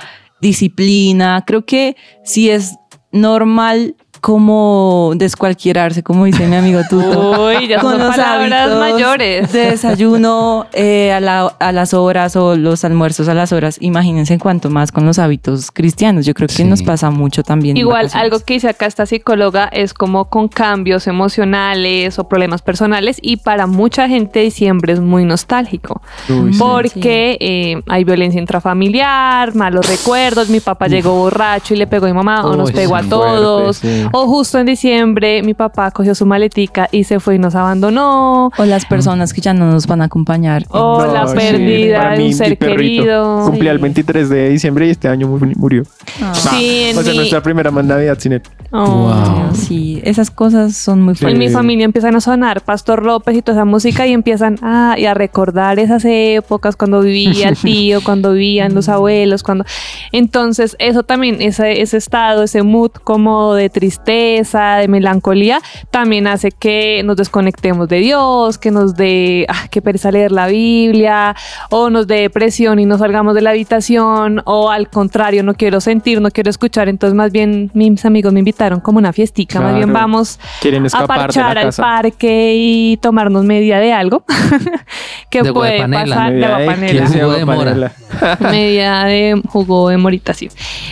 disciplina. 0.55 1.43
Creo 1.45 1.65
que 1.65 1.95
sí 2.23 2.49
es 2.49 2.75
normal 3.11 3.95
como 4.21 5.13
descualquierarse, 5.15 6.03
como 6.03 6.25
dice 6.25 6.45
mi 6.47 6.55
amigo 6.55 6.81
Tuto. 6.89 7.47
Uy, 7.47 7.67
ya 7.67 7.79
con 7.79 7.91
son 7.93 7.99
los 8.01 8.15
palabras 8.15 8.69
hábitos 8.69 8.79
mayores. 8.79 9.51
de 9.51 9.71
desayuno 9.71 10.67
eh, 10.73 11.11
a, 11.11 11.19
la- 11.19 11.47
a 11.59 11.71
las 11.71 11.93
horas 11.93 12.35
o 12.35 12.55
los 12.55 12.85
almuerzos 12.85 13.27
a 13.27 13.33
las 13.33 13.51
horas. 13.51 13.77
Imagínense 13.81 14.37
cuánto 14.37 14.69
más 14.69 14.91
con 14.91 15.05
los 15.05 15.17
hábitos 15.19 15.71
cristianos. 15.71 16.25
Yo 16.25 16.33
creo 16.33 16.47
que 16.47 16.53
Sí. 16.53 16.63
nos 16.63 16.83
pasa 16.83 17.09
mucho 17.09 17.41
también. 17.43 17.75
Igual, 17.77 18.09
algo 18.13 18.39
que 18.39 18.53
dice 18.53 18.69
acá 18.69 18.85
esta 18.85 19.05
psicóloga 19.05 19.65
es 19.65 19.93
como 19.93 20.25
con 20.29 20.47
cambios 20.47 21.07
emocionales 21.07 22.19
o 22.19 22.27
problemas 22.27 22.61
personales 22.61 23.17
y 23.21 23.37
para 23.37 23.65
mucha 23.65 24.07
gente 24.07 24.39
diciembre 24.41 24.93
es 24.93 24.99
muy 24.99 25.25
nostálgico 25.25 26.01
Uy, 26.29 26.53
sí. 26.53 26.59
porque 26.59 27.37
eh, 27.39 27.81
hay 27.87 28.03
violencia 28.03 28.39
intrafamiliar, 28.39 29.55
malos 29.55 29.87
recuerdos, 29.87 30.49
mi 30.49 30.59
papá 30.59 30.87
llegó 30.87 31.13
borracho 31.15 31.73
y 31.73 31.77
le 31.77 31.87
pegó 31.87 32.05
a 32.05 32.09
mi 32.09 32.13
mamá 32.15 32.45
o 32.45 32.55
nos 32.55 32.71
pegó 32.71 32.95
a 32.95 33.03
todos 33.03 33.79
fuerte, 33.79 34.03
sí. 34.03 34.09
O 34.13 34.27
justo 34.27 34.59
en 34.59 34.65
diciembre 34.67 35.41
mi 35.43 35.53
papá 35.53 35.91
cogió 35.91 36.13
su 36.15 36.25
maletica 36.25 36.87
y 36.91 37.03
se 37.03 37.19
fue 37.19 37.35
y 37.35 37.39
nos 37.39 37.55
abandonó 37.55 38.51
O 38.57 38.65
las 38.65 38.85
personas 38.85 39.33
que 39.33 39.41
ya 39.41 39.53
no 39.53 39.69
nos 39.71 39.87
van 39.87 40.01
a 40.01 40.05
acompañar. 40.05 40.65
o 40.69 41.03
No, 41.05 41.13
la 41.13 41.27
sí, 41.27 41.35
pérdida 41.35 41.97
para 41.99 42.17
de 42.17 42.25
un 42.27 42.33
ser 42.33 42.57
querido. 42.57 43.43
Cumplía 43.45 43.71
el 43.71 43.77
Sí. 43.77 43.81
23 43.83 44.29
de 44.29 44.49
diciembre 44.49 44.87
y 44.87 44.89
este 44.91 45.07
año 45.07 45.27
mu- 45.27 45.39
murió. 45.57 45.83
Ah. 46.21 46.33
Sí, 46.33 46.83
en 46.89 46.97
o 46.97 47.01
sea, 47.01 47.11
mi- 47.11 47.17
nuestra 47.17 47.41
primera 47.41 47.71
más 47.71 47.85
Navidad 47.85 48.17
sin 48.19 48.33
él. 48.33 48.41
Oh. 48.71 48.85
Wow. 48.85 49.53
Sí, 49.55 49.90
esas 50.03 50.31
cosas 50.31 50.75
son 50.75 51.01
muy 51.01 51.15
Sí. 51.15 51.25
En 51.25 51.33
mi 51.33 51.45
fuertes. 51.45 51.53
familia 51.53 51.85
empiezan 51.85 52.15
a 52.15 52.21
sonar 52.21 52.61
Pastor 52.61 53.03
López 53.03 53.35
y 53.35 53.41
toda 53.41 53.57
esa 53.59 53.65
música 53.65 54.07
y 54.07 54.13
empiezan 54.13 54.57
a, 54.61 54.95
y 54.97 55.05
a 55.05 55.13
recordar 55.13 55.79
esas 55.79 56.03
épocas 56.05 56.75
cuando 56.75 57.01
vivía 57.01 57.49
el 57.49 57.57
tío, 57.57 58.01
cuando 58.03 58.33
vivían 58.33 58.73
los 58.73 58.89
abuelos, 58.89 59.43
cuando... 59.43 59.65
Entonces 60.11 60.75
eso 60.79 61.03
también, 61.03 61.41
ese, 61.41 61.81
ese 61.81 61.97
estado, 61.97 62.43
ese 62.43 62.63
mood 62.63 62.91
como 63.03 63.53
de 63.53 63.69
tristeza, 63.69 64.77
de 64.77 64.87
melancolía, 64.87 65.59
también 65.89 66.27
hace 66.27 66.51
que 66.51 67.01
nos 67.03 67.17
desconectemos 67.17 67.87
de 67.87 67.99
Dios, 67.99 68.57
que 68.57 68.71
nos 68.71 68.95
dé, 68.95 69.45
ah, 69.49 69.67
qué 69.69 69.81
pereza 69.81 70.11
leer 70.11 70.31
la 70.31 70.47
Biblia, 70.47 71.35
o 71.69 71.89
nos 71.89 72.07
dé 72.07 72.21
depresión 72.21 72.79
y 72.79 72.85
no 72.85 72.97
salgamos 72.97 73.35
de 73.35 73.41
la 73.41 73.51
habitación, 73.51 74.41
o 74.45 74.69
al 74.71 74.89
contrario, 74.89 75.43
no 75.43 75.53
quiero 75.53 75.81
sentir, 75.81 76.21
no 76.21 76.31
quiero 76.31 76.49
escuchar. 76.49 76.89
Entonces 76.89 77.15
más 77.15 77.31
bien 77.31 77.71
mis 77.73 78.05
amigos 78.05 78.33
me 78.33 78.39
invitaron 78.39 78.79
como 78.79 78.97
una 78.97 79.13
fiestica, 79.13 79.59
más 79.59 79.75
bien. 79.75 79.90
Vamos 79.93 80.39
Quieren 80.61 80.85
a 80.93 81.01
de 81.01 81.07
parchar 81.07 81.57
al 81.57 81.73
parque 81.73 82.53
y 82.55 82.97
tomarnos 82.97 83.43
media 83.45 83.79
de 83.79 83.93
algo 83.93 84.23
que 85.29 85.43
De 85.43 85.53
puede 85.53 85.77
guapanela. 85.77 86.15
pasar 86.15 86.31
de 86.31 86.37
Media 86.39 86.47
de- 86.57 86.65
guapanela. 86.65 86.91
¿quién 86.91 87.07
se 87.07 87.19
Jugo 87.21 87.33
de 87.33 87.45
mora. 87.45 87.91
media 88.51 89.03
de 89.05 89.41
jugo 89.47 89.89
de 89.89 89.97
morita, 89.97 90.33
sí. 90.33 90.49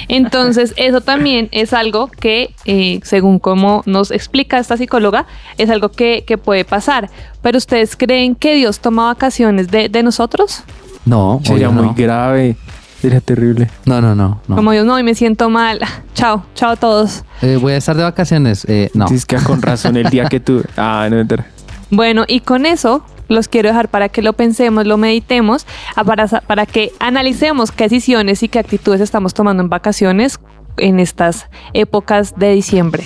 Entonces, 0.08 0.74
eso 0.78 1.02
también 1.02 1.50
es 1.52 1.74
algo 1.74 2.08
que, 2.08 2.54
eh, 2.66 3.00
según 3.04 3.40
como 3.40 3.84
nos 3.86 4.12
explica 4.12 4.58
esta 4.60 4.78
psicóloga, 4.78 5.26
es 5.58 5.70
algo 5.70 5.90
que, 5.90 6.24
que 6.26 6.38
puede 6.38 6.66
pasar. 6.66 7.10
Pero 7.42 7.58
ustedes 7.58 7.96
creen 7.96 8.36
que 8.36 8.56
Dios 8.56 8.80
toma 8.80 9.06
vacaciones 9.08 9.70
de, 9.70 9.90
de 9.90 10.04
nosotros? 10.04 10.64
no, 11.06 11.40
Sería 11.44 11.70
muy 11.70 11.86
no. 11.88 11.94
grave. 11.96 12.56
Sería 13.02 13.22
terrible. 13.22 13.70
No, 13.86 14.02
no, 14.02 14.14
no. 14.14 14.42
no. 14.48 14.56
Como 14.56 14.72
Dios, 14.72 14.86
no, 14.86 15.00
y 15.00 15.04
me 15.04 15.16
siento 15.16 15.50
mal. 15.50 15.80
Chao, 16.14 16.44
chao 16.54 16.72
a 16.72 16.76
todos. 16.76 17.24
Eh, 17.42 17.58
voy 17.62 17.74
a 17.74 17.78
estar 17.78 17.96
de 17.96 18.04
vacaciones. 18.04 18.66
Eh, 18.68 18.92
no. 18.94 19.06
Dices 19.06 19.26
que 19.26 19.38
con 19.38 19.62
razón 19.62 19.96
el 19.96 20.10
día 20.10 20.26
que 20.26 20.40
tú. 20.40 20.64
Ah, 20.78 21.08
no 21.10 21.16
mentira. 21.16 21.46
Bueno, 21.92 22.26
y 22.28 22.42
con 22.42 22.66
eso 22.66 23.04
los 23.30 23.48
quiero 23.48 23.70
dejar 23.70 23.90
para 23.90 24.10
que 24.10 24.22
lo 24.22 24.34
pensemos, 24.34 24.86
lo 24.86 24.98
meditemos, 24.98 25.66
para, 26.06 26.28
para 26.28 26.66
que 26.66 26.92
analicemos 27.00 27.72
qué 27.72 27.86
decisiones 27.86 28.44
y 28.44 28.50
qué 28.50 28.60
actitudes 28.60 29.02
estamos 29.02 29.34
tomando 29.34 29.64
en 29.64 29.70
vacaciones 29.70 30.40
en 30.78 31.00
estas 31.00 31.48
épocas 31.74 32.34
de 32.38 32.54
diciembre. 32.54 33.04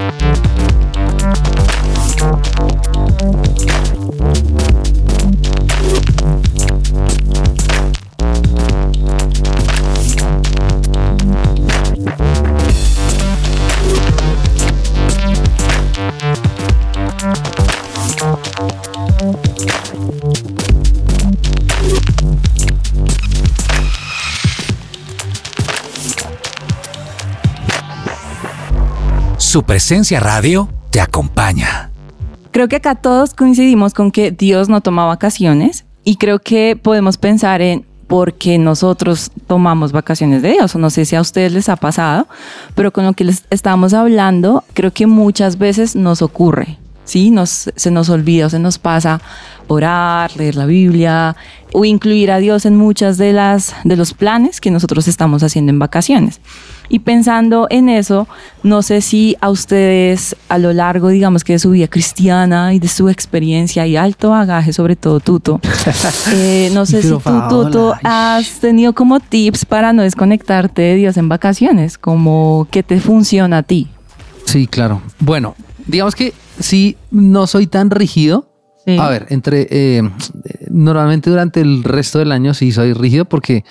Thank 0.00 0.59
Su 29.50 29.64
presencia 29.64 30.20
radio 30.20 30.68
te 30.90 31.00
acompaña. 31.00 31.90
Creo 32.52 32.68
que 32.68 32.76
acá 32.76 32.94
todos 32.94 33.34
coincidimos 33.34 33.94
con 33.94 34.12
que 34.12 34.30
Dios 34.30 34.68
no 34.68 34.80
toma 34.80 35.06
vacaciones 35.06 35.86
y 36.04 36.18
creo 36.18 36.38
que 36.38 36.78
podemos 36.80 37.18
pensar 37.18 37.60
en 37.60 37.84
por 38.06 38.34
qué 38.34 38.58
nosotros 38.58 39.32
tomamos 39.48 39.90
vacaciones 39.90 40.42
de 40.42 40.52
Dios. 40.52 40.76
No 40.76 40.88
sé 40.88 41.04
si 41.04 41.16
a 41.16 41.20
ustedes 41.20 41.50
les 41.50 41.68
ha 41.68 41.74
pasado, 41.74 42.28
pero 42.76 42.92
con 42.92 43.04
lo 43.04 43.12
que 43.12 43.24
les 43.24 43.42
estamos 43.50 43.92
hablando, 43.92 44.62
creo 44.72 44.92
que 44.92 45.08
muchas 45.08 45.58
veces 45.58 45.96
nos 45.96 46.22
ocurre. 46.22 46.78
Sí, 47.02 47.32
nos, 47.32 47.72
se 47.74 47.90
nos 47.90 48.08
olvida 48.08 48.46
o 48.46 48.50
se 48.50 48.60
nos 48.60 48.78
pasa 48.78 49.20
orar, 49.70 50.36
leer 50.36 50.56
la 50.56 50.66
Biblia 50.66 51.36
o 51.72 51.84
incluir 51.84 52.32
a 52.32 52.38
Dios 52.38 52.66
en 52.66 52.76
muchas 52.76 53.16
de 53.18 53.32
las 53.32 53.74
de 53.84 53.96
los 53.96 54.12
planes 54.12 54.60
que 54.60 54.70
nosotros 54.70 55.06
estamos 55.06 55.42
haciendo 55.42 55.70
en 55.70 55.78
vacaciones. 55.78 56.40
Y 56.88 56.98
pensando 56.98 57.68
en 57.70 57.88
eso, 57.88 58.26
no 58.64 58.82
sé 58.82 59.00
si 59.00 59.36
a 59.40 59.48
ustedes 59.48 60.34
a 60.48 60.58
lo 60.58 60.72
largo, 60.72 61.08
digamos 61.08 61.44
que 61.44 61.52
de 61.52 61.60
su 61.60 61.70
vida 61.70 61.86
cristiana 61.86 62.74
y 62.74 62.80
de 62.80 62.88
su 62.88 63.08
experiencia 63.08 63.86
y 63.86 63.96
alto 63.96 64.30
bagaje, 64.30 64.72
sobre 64.72 64.96
todo 64.96 65.20
Tuto, 65.20 65.60
eh, 66.32 66.70
no 66.74 66.84
sé 66.86 67.02
si 67.02 67.08
tú, 67.10 67.20
Tuto, 67.48 67.94
has 68.02 68.58
tenido 68.58 68.92
como 68.92 69.20
tips 69.20 69.64
para 69.66 69.92
no 69.92 70.02
desconectarte 70.02 70.82
de 70.82 70.96
Dios 70.96 71.16
en 71.16 71.28
vacaciones, 71.28 71.96
como 71.96 72.66
que 72.72 72.82
te 72.82 72.98
funciona 72.98 73.58
a 73.58 73.62
ti. 73.62 73.86
Sí, 74.44 74.66
claro. 74.66 75.00
Bueno, 75.20 75.54
digamos 75.86 76.16
que 76.16 76.34
sí, 76.58 76.96
no 77.12 77.46
soy 77.46 77.68
tan 77.68 77.90
rígido. 77.90 78.49
Sí. 78.86 78.96
A 78.98 79.08
ver, 79.08 79.26
entre 79.30 79.66
eh, 79.70 80.02
normalmente 80.70 81.28
durante 81.30 81.60
el 81.60 81.84
resto 81.84 82.18
del 82.18 82.32
año 82.32 82.54
sí 82.54 82.72
soy 82.72 82.92
rígido 82.92 83.24
porque, 83.26 83.64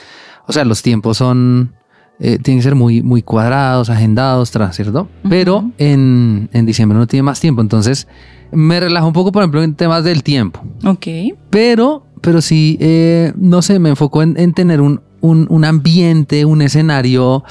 o 0.48 0.54
sea, 0.54 0.66
los 0.66 0.82
tiempos 0.82 1.18
son 1.18 1.74
eh, 2.20 2.38
tienen 2.38 2.60
que 2.60 2.64
ser 2.64 2.76
muy, 2.76 3.02
muy 3.02 3.22
cuadrados, 3.22 3.90
agendados, 3.90 4.52
tras, 4.52 4.76
¿cierto? 4.76 5.08
Pero 5.30 5.72
en, 5.78 6.50
en 6.52 6.66
diciembre 6.66 6.98
no 6.98 7.08
tiene 7.08 7.24
más 7.24 7.40
tiempo, 7.40 7.62
entonces 7.62 8.08
me 8.52 8.80
relajo 8.80 9.08
un 9.08 9.14
poco, 9.14 9.32
por 9.32 9.42
ejemplo, 9.42 9.64
en 9.64 9.74
temas 9.74 10.04
del 10.04 10.22
tiempo. 10.22 10.62
Ok. 10.84 11.08
Pero, 11.50 12.06
pero 12.22 12.42
sí, 12.42 12.78
eh, 12.82 13.32
no 13.38 13.62
sé, 13.62 13.80
me 13.80 13.90
enfoco 13.90 14.22
en, 14.22 14.38
en 14.38 14.54
tener 14.54 14.82
un, 14.82 15.02
un, 15.22 15.48
un 15.50 15.64
ambiente, 15.64 16.44
un 16.44 16.62
escenario 16.62 17.44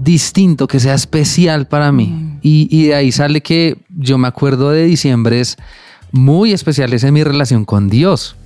distinto, 0.00 0.66
que 0.66 0.80
sea 0.80 0.94
especial 0.94 1.68
para 1.68 1.92
mí. 1.92 2.06
Mm. 2.06 2.38
Y, 2.42 2.68
y 2.70 2.86
de 2.88 2.94
ahí 2.96 3.12
sale 3.12 3.42
que 3.42 3.78
yo 3.96 4.18
me 4.18 4.26
acuerdo 4.26 4.70
de 4.70 4.84
diciembres 4.86 5.56
muy 6.14 6.52
especiales 6.52 7.02
en 7.04 7.12
mi 7.12 7.24
relación 7.24 7.64
con 7.64 7.88
Dios. 7.88 8.36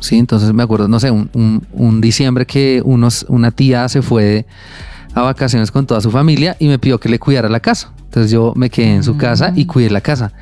Sí, 0.00 0.16
entonces 0.16 0.52
me 0.54 0.62
acuerdo, 0.62 0.88
no 0.88 0.98
sé, 0.98 1.10
un, 1.10 1.28
un- 1.34 1.66
un 1.72 2.00
diciembre 2.00 2.46
que 2.46 2.80
unos, 2.84 3.26
una 3.28 3.50
tía 3.50 3.88
se 3.88 4.00
fue 4.00 4.46
a 5.14 5.22
vacaciones 5.22 5.70
con 5.70 5.86
toda 5.86 6.00
su 6.00 6.10
familia 6.10 6.56
y 6.58 6.68
me 6.68 6.78
pidió 6.78 6.98
que 7.00 7.08
le 7.08 7.18
cuidara 7.18 7.48
la 7.48 7.60
casa. 7.60 7.92
Entonces 8.04 8.30
yo 8.30 8.52
me 8.56 8.70
quedé 8.70 8.94
en 8.94 9.02
su 9.04 9.16
casa 9.18 9.52
y 9.54 9.66
cuidé 9.66 9.90
la 9.90 10.00
casa. 10.00 10.32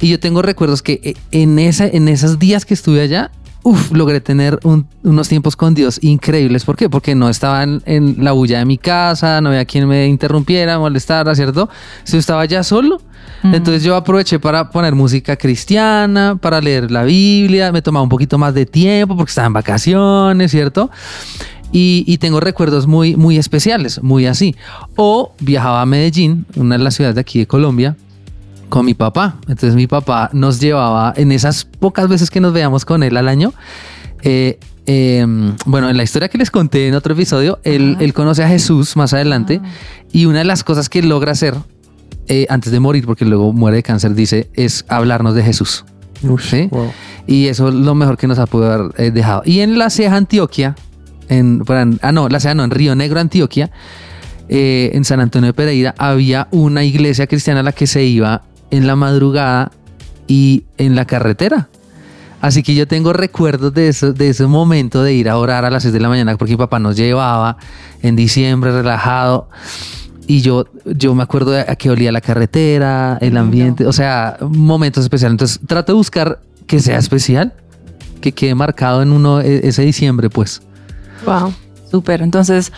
Y 0.00 0.08
yo 0.08 0.20
tengo 0.20 0.42
recuerdos 0.42 0.82
que 0.82 1.00
eh, 1.02 1.14
en, 1.32 1.58
esa, 1.58 1.86
en 1.86 2.06
esos 2.08 2.38
días 2.38 2.64
que 2.64 2.74
estuve 2.74 3.00
allá, 3.00 3.30
uf, 3.64 3.90
logré 3.92 4.20
tener 4.20 4.60
un- 4.62 4.86
unos 5.02 5.28
tiempos 5.28 5.56
con 5.56 5.74
Dios 5.74 5.98
increíbles. 6.02 6.64
¿Por 6.64 6.76
qué? 6.76 6.88
Porque 6.88 7.14
no 7.16 7.28
estaba 7.28 7.64
en, 7.64 7.82
en 7.86 8.22
la 8.22 8.30
bulla 8.32 8.58
de 8.60 8.64
mi 8.64 8.78
casa, 8.78 9.40
no 9.40 9.48
había 9.48 9.64
quien 9.64 9.88
me 9.88 10.06
interrumpiera, 10.06 10.78
molestara, 10.78 11.34
¿cierto? 11.34 11.68
Si 12.04 12.16
estaba 12.16 12.44
ya 12.44 12.62
solo. 12.62 13.00
Entonces 13.42 13.82
yo 13.82 13.94
aproveché 13.96 14.38
para 14.38 14.70
poner 14.70 14.94
música 14.94 15.36
cristiana, 15.36 16.36
para 16.40 16.60
leer 16.62 16.90
la 16.90 17.02
Biblia, 17.02 17.72
me 17.72 17.82
tomaba 17.82 18.02
un 18.02 18.08
poquito 18.08 18.38
más 18.38 18.54
de 18.54 18.64
tiempo 18.64 19.16
porque 19.16 19.30
estaba 19.30 19.46
en 19.48 19.52
vacaciones, 19.52 20.50
¿cierto? 20.50 20.90
Y, 21.72 22.04
y 22.06 22.18
tengo 22.18 22.40
recuerdos 22.40 22.86
muy, 22.86 23.16
muy 23.16 23.36
especiales, 23.36 24.02
muy 24.02 24.26
así. 24.26 24.54
O 24.96 25.34
viajaba 25.40 25.82
a 25.82 25.86
Medellín, 25.86 26.46
una 26.56 26.78
de 26.78 26.84
las 26.84 26.94
ciudades 26.94 27.16
de 27.16 27.20
aquí 27.20 27.40
de 27.40 27.46
Colombia, 27.46 27.96
con 28.68 28.86
mi 28.86 28.94
papá. 28.94 29.36
Entonces 29.42 29.74
mi 29.74 29.86
papá 29.86 30.30
nos 30.32 30.60
llevaba 30.60 31.12
en 31.16 31.32
esas 31.32 31.64
pocas 31.64 32.08
veces 32.08 32.30
que 32.30 32.40
nos 32.40 32.52
veíamos 32.52 32.84
con 32.84 33.02
él 33.02 33.16
al 33.16 33.28
año. 33.28 33.52
eh, 34.22 34.58
eh, 34.86 35.26
bueno, 35.64 35.88
en 35.88 35.96
la 35.96 36.02
historia 36.02 36.28
que 36.28 36.36
les 36.36 36.50
conté 36.50 36.88
en 36.88 36.94
otro 36.94 37.14
episodio, 37.14 37.58
él, 37.62 37.96
él 38.00 38.12
conoce 38.12 38.42
a 38.44 38.48
Jesús 38.48 38.96
más 38.96 39.14
adelante 39.14 39.60
y 40.12 40.26
una 40.26 40.40
de 40.40 40.44
las 40.44 40.62
cosas 40.62 40.88
que 40.88 41.02
logra 41.02 41.32
hacer 41.32 41.54
eh, 42.28 42.46
antes 42.48 42.72
de 42.72 42.80
morir, 42.80 43.06
porque 43.06 43.24
luego 43.24 43.52
muere 43.52 43.78
de 43.78 43.82
cáncer, 43.82 44.14
dice, 44.14 44.50
es 44.54 44.84
hablarnos 44.88 45.34
de 45.34 45.42
Jesús. 45.42 45.84
Sí. 46.40 46.68
wow. 46.70 46.90
Y 47.26 47.48
eso 47.48 47.68
es 47.68 47.74
lo 47.74 47.94
mejor 47.94 48.16
que 48.16 48.26
nos 48.26 48.38
ha 48.38 48.46
podido 48.46 48.72
haber 48.72 48.92
eh, 48.98 49.10
dejado. 49.10 49.42
Y 49.44 49.60
en 49.60 49.78
la 49.78 49.90
Ceja, 49.90 50.16
Antioquia, 50.16 50.74
en, 51.28 51.62
ah, 52.00 52.12
no, 52.12 52.28
la 52.28 52.40
Ceja 52.40 52.54
no, 52.54 52.64
en 52.64 52.70
Río 52.70 52.94
Negro, 52.94 53.20
Antioquia, 53.20 53.70
eh, 54.48 54.90
en 54.94 55.04
San 55.04 55.20
Antonio 55.20 55.48
de 55.48 55.52
Pereira, 55.54 55.94
había 55.98 56.48
una 56.50 56.84
iglesia 56.84 57.26
cristiana 57.26 57.60
a 57.60 57.62
la 57.62 57.72
que 57.72 57.86
se 57.86 58.04
iba 58.04 58.42
en 58.76 58.86
la 58.86 58.96
madrugada 58.96 59.70
y 60.26 60.64
en 60.78 60.94
la 60.96 61.04
carretera. 61.04 61.68
Así 62.40 62.62
que 62.62 62.74
yo 62.74 62.86
tengo 62.86 63.12
recuerdos 63.12 63.72
de, 63.72 63.88
eso, 63.88 64.12
de 64.12 64.28
ese 64.28 64.46
momento 64.46 65.02
de 65.02 65.14
ir 65.14 65.28
a 65.30 65.38
orar 65.38 65.64
a 65.64 65.70
las 65.70 65.82
6 65.82 65.94
de 65.94 66.00
la 66.00 66.08
mañana 66.08 66.36
porque 66.36 66.52
mi 66.52 66.58
papá 66.58 66.78
nos 66.78 66.96
llevaba 66.96 67.56
en 68.02 68.16
diciembre 68.16 68.70
relajado. 68.72 69.48
Y 70.26 70.40
yo, 70.40 70.66
yo 70.84 71.14
me 71.14 71.22
acuerdo 71.22 71.52
de 71.52 71.60
a 71.60 71.76
qué 71.76 71.90
olía 71.90 72.10
la 72.12 72.20
carretera, 72.20 73.18
el 73.20 73.36
ambiente, 73.36 73.86
o 73.86 73.92
sea, 73.92 74.36
momentos 74.40 75.04
especiales. 75.04 75.32
Entonces 75.34 75.60
trato 75.66 75.92
de 75.92 75.96
buscar 75.96 76.40
que 76.66 76.80
sea 76.80 76.98
especial, 76.98 77.52
que 78.20 78.32
quede 78.32 78.54
marcado 78.54 79.02
en 79.02 79.12
uno 79.12 79.40
e- 79.40 79.66
ese 79.68 79.82
diciembre, 79.82 80.28
pues. 80.30 80.62
Wow. 81.26 81.52
Súper. 81.90 82.22
Entonces, 82.22 82.72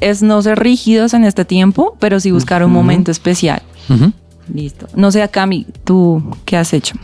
es 0.00 0.22
no 0.22 0.42
ser 0.42 0.58
rígidos 0.58 1.14
en 1.14 1.24
este 1.24 1.44
tiempo, 1.44 1.96
pero 2.00 2.18
sí 2.18 2.30
buscar 2.32 2.64
un 2.64 2.72
momento 2.72 3.10
especial. 3.10 3.62
Ujú. 3.88 4.12
Listo. 4.52 4.86
No 4.94 5.10
sé, 5.10 5.26
Cami, 5.28 5.66
¿tú 5.84 6.22
qué 6.44 6.56
has 6.56 6.72
hecho? 6.72 6.96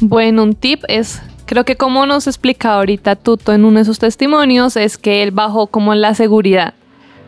Bueno, 0.00 0.42
un 0.42 0.54
tip 0.54 0.82
es, 0.88 1.20
creo 1.46 1.64
que 1.64 1.76
como 1.76 2.06
nos 2.06 2.26
explica 2.26 2.74
ahorita 2.74 3.16
Tuto 3.16 3.52
en 3.52 3.64
uno 3.64 3.78
de 3.78 3.84
sus 3.84 3.98
testimonios, 3.98 4.76
es 4.76 4.98
que 4.98 5.22
él 5.22 5.30
bajó 5.30 5.68
como 5.68 5.94
la 5.94 6.14
seguridad, 6.14 6.74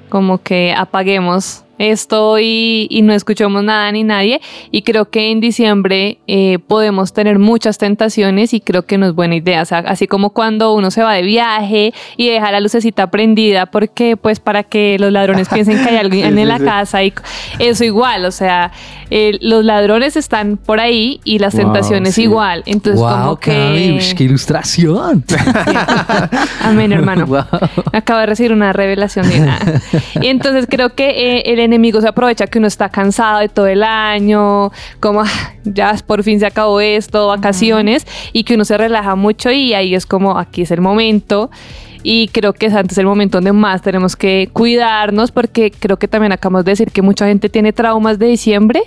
como 0.09 0.43
que 0.43 0.75
apaguemos 0.77 1.65
esto 1.81 2.39
y, 2.39 2.87
y 2.91 3.03
no 3.03 3.13
escuchemos 3.13 3.65
nada 3.65 3.91
ni 3.91 4.05
nadie. 4.05 4.41
Y 4.71 4.83
creo 4.83 5.11
que 5.11 5.31
en 5.31 5.41
diciembre 5.41 6.19
eh, 6.27 6.59
podemos 6.67 7.13
tener 7.13 7.39
muchas 7.39 7.79
tentaciones 7.79 8.53
y 8.55 8.61
creo 8.61 8.83
que 8.87 8.99
no 8.99 9.07
es 9.07 9.15
buena 9.15 9.35
idea. 9.37 9.63
O 9.63 9.65
sea, 9.65 9.79
así 9.79 10.07
como 10.07 10.31
cuando 10.31 10.75
uno 10.75 10.91
se 10.91 11.03
va 11.03 11.15
de 11.15 11.23
viaje 11.23 11.93
y 12.17 12.29
deja 12.29 12.53
la 12.53 12.61
lucecita 12.61 13.11
prendida, 13.11 13.67
porque 13.67 14.17
pues 14.17 14.41
para 14.41 14.63
que 14.63 14.97
los 14.99 15.11
ladrones 15.11 15.49
piensen 15.53 15.83
que 15.83 15.89
hay 15.91 15.97
alguien 15.97 16.21
Sí, 16.21 16.29
en 16.29 16.37
sí, 16.37 16.45
la 16.45 16.59
sí. 16.59 16.65
casa 16.65 17.03
y 17.03 17.13
eso 17.59 17.85
igual, 17.85 18.25
o 18.27 18.31
sea, 18.31 18.73
eh, 19.11 19.39
los 19.41 19.65
ladrones 19.65 20.17
están 20.17 20.57
por 20.59 20.81
ahí 20.81 21.21
y 21.25 21.39
las 21.39 21.55
Wow, 21.55 21.65
tentaciones 21.65 22.19
igual. 22.19 22.63
Entonces 22.67 23.01
como 23.01 23.27
Wow, 23.27 23.39
que... 23.39 23.51
Cami, 23.53 23.97
ush, 23.99 24.13
qué 24.15 24.25
ilustración. 24.25 25.25
Amén, 26.63 26.93
hermano. 26.93 27.27
Wow. 27.31 27.45
Acabo 27.93 28.19
de 28.21 28.27
recibir 28.27 28.53
una 28.53 28.73
revelación 28.73 29.29
de 29.29 29.39
nada. 29.41 29.81
Y 30.21 30.27
entonces 30.29 30.67
creo 30.69 30.95
que 30.97 31.11
eh, 31.39 31.43
el 31.53 31.61
enemigo 31.71 32.01
se 32.01 32.09
aprovecha 32.09 32.47
que 32.47 32.59
uno 32.59 32.67
está 32.67 32.89
cansado 32.89 33.39
de 33.41 33.49
todo 33.49 33.67
el 33.67 33.83
año, 33.83 34.71
como 35.01 35.23
"Ah, 35.23 35.27
ya 35.65 35.95
por 36.07 36.23
fin 36.23 36.39
se 36.41 36.47
acabó 36.47 36.81
esto, 36.81 37.29
vacaciones, 37.29 38.07
y 38.33 38.45
que 38.45 38.55
uno 38.55 38.65
se 38.65 38.77
relaja 38.77 39.15
mucho 39.17 39.51
y 39.51 39.75
ahí 39.75 39.95
es 39.95 40.07
como 40.07 40.39
aquí 40.39 40.63
es 40.63 40.71
el 40.71 40.81
momento. 40.81 41.51
Y 42.03 42.29
creo 42.29 42.55
que 42.55 42.67
es 42.67 42.75
antes 42.75 42.97
el 42.99 43.05
momento 43.07 43.37
donde 43.39 43.53
más 43.53 43.83
tenemos 43.83 44.17
que 44.17 44.49
cuidarnos, 44.53 45.33
porque 45.33 45.71
creo 45.71 45.99
que 45.99 46.09
también 46.09 46.33
acabamos 46.33 46.65
de 46.65 46.73
decir 46.73 46.91
que 46.93 47.03
mucha 47.03 47.27
gente 47.27 47.49
tiene 47.51 47.73
traumas 47.75 48.19
de 48.19 48.27
diciembre, 48.27 48.83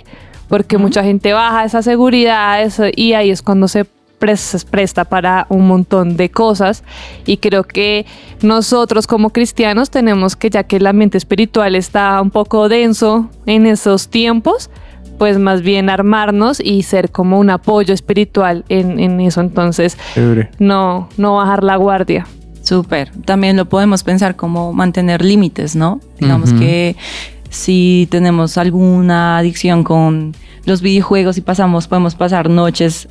porque 0.48 0.78
mucha 0.78 1.02
gente 1.04 1.32
baja 1.32 1.64
esa 1.64 1.80
seguridad 1.82 2.60
eso- 2.62 2.84
y 2.94 3.12
ahí 3.12 3.30
es 3.30 3.40
cuando 3.40 3.68
se 3.68 3.86
pres- 4.24 4.40
se 4.40 4.66
presta 4.66 5.04
para 5.04 5.46
un 5.48 5.66
montón 5.66 6.16
de 6.16 6.30
cosas 6.30 6.82
y 7.26 7.36
creo 7.36 7.64
que 7.64 8.06
nosotros 8.42 9.06
como 9.06 9.30
cristianos 9.30 9.90
tenemos 9.90 10.36
que 10.36 10.50
ya 10.50 10.62
que 10.64 10.76
el 10.76 10.86
ambiente 10.86 11.18
espiritual 11.18 11.74
está 11.74 12.20
un 12.20 12.30
poco 12.30 12.68
denso 12.68 13.28
en 13.46 13.66
esos 13.66 14.08
tiempos 14.08 14.70
pues 15.18 15.38
más 15.38 15.62
bien 15.62 15.90
armarnos 15.90 16.58
y 16.60 16.82
ser 16.82 17.10
como 17.10 17.38
un 17.38 17.50
apoyo 17.50 17.94
espiritual 17.94 18.64
en, 18.68 18.98
en 18.98 19.20
eso 19.20 19.40
entonces 19.40 19.96
no 20.58 21.08
no 21.16 21.36
bajar 21.36 21.62
la 21.64 21.76
guardia 21.76 22.26
Súper. 22.62 23.10
También 23.26 23.58
lo 23.58 23.66
podemos 23.66 24.02
pensar 24.02 24.36
como 24.36 24.72
mantener 24.72 25.22
límites, 25.22 25.76
¿no? 25.76 26.00
Digamos 26.18 26.48
Ujú. 26.52 26.60
que 26.60 26.96
si 27.50 28.08
tenemos 28.10 28.56
alguna 28.56 29.36
adicción 29.36 29.84
con 29.84 30.32
los 30.64 30.80
videojuegos 30.80 31.36
y 31.36 31.42
pasamos, 31.42 31.88
podemos 31.88 32.14
pasar 32.14 32.48
noches 32.48 33.06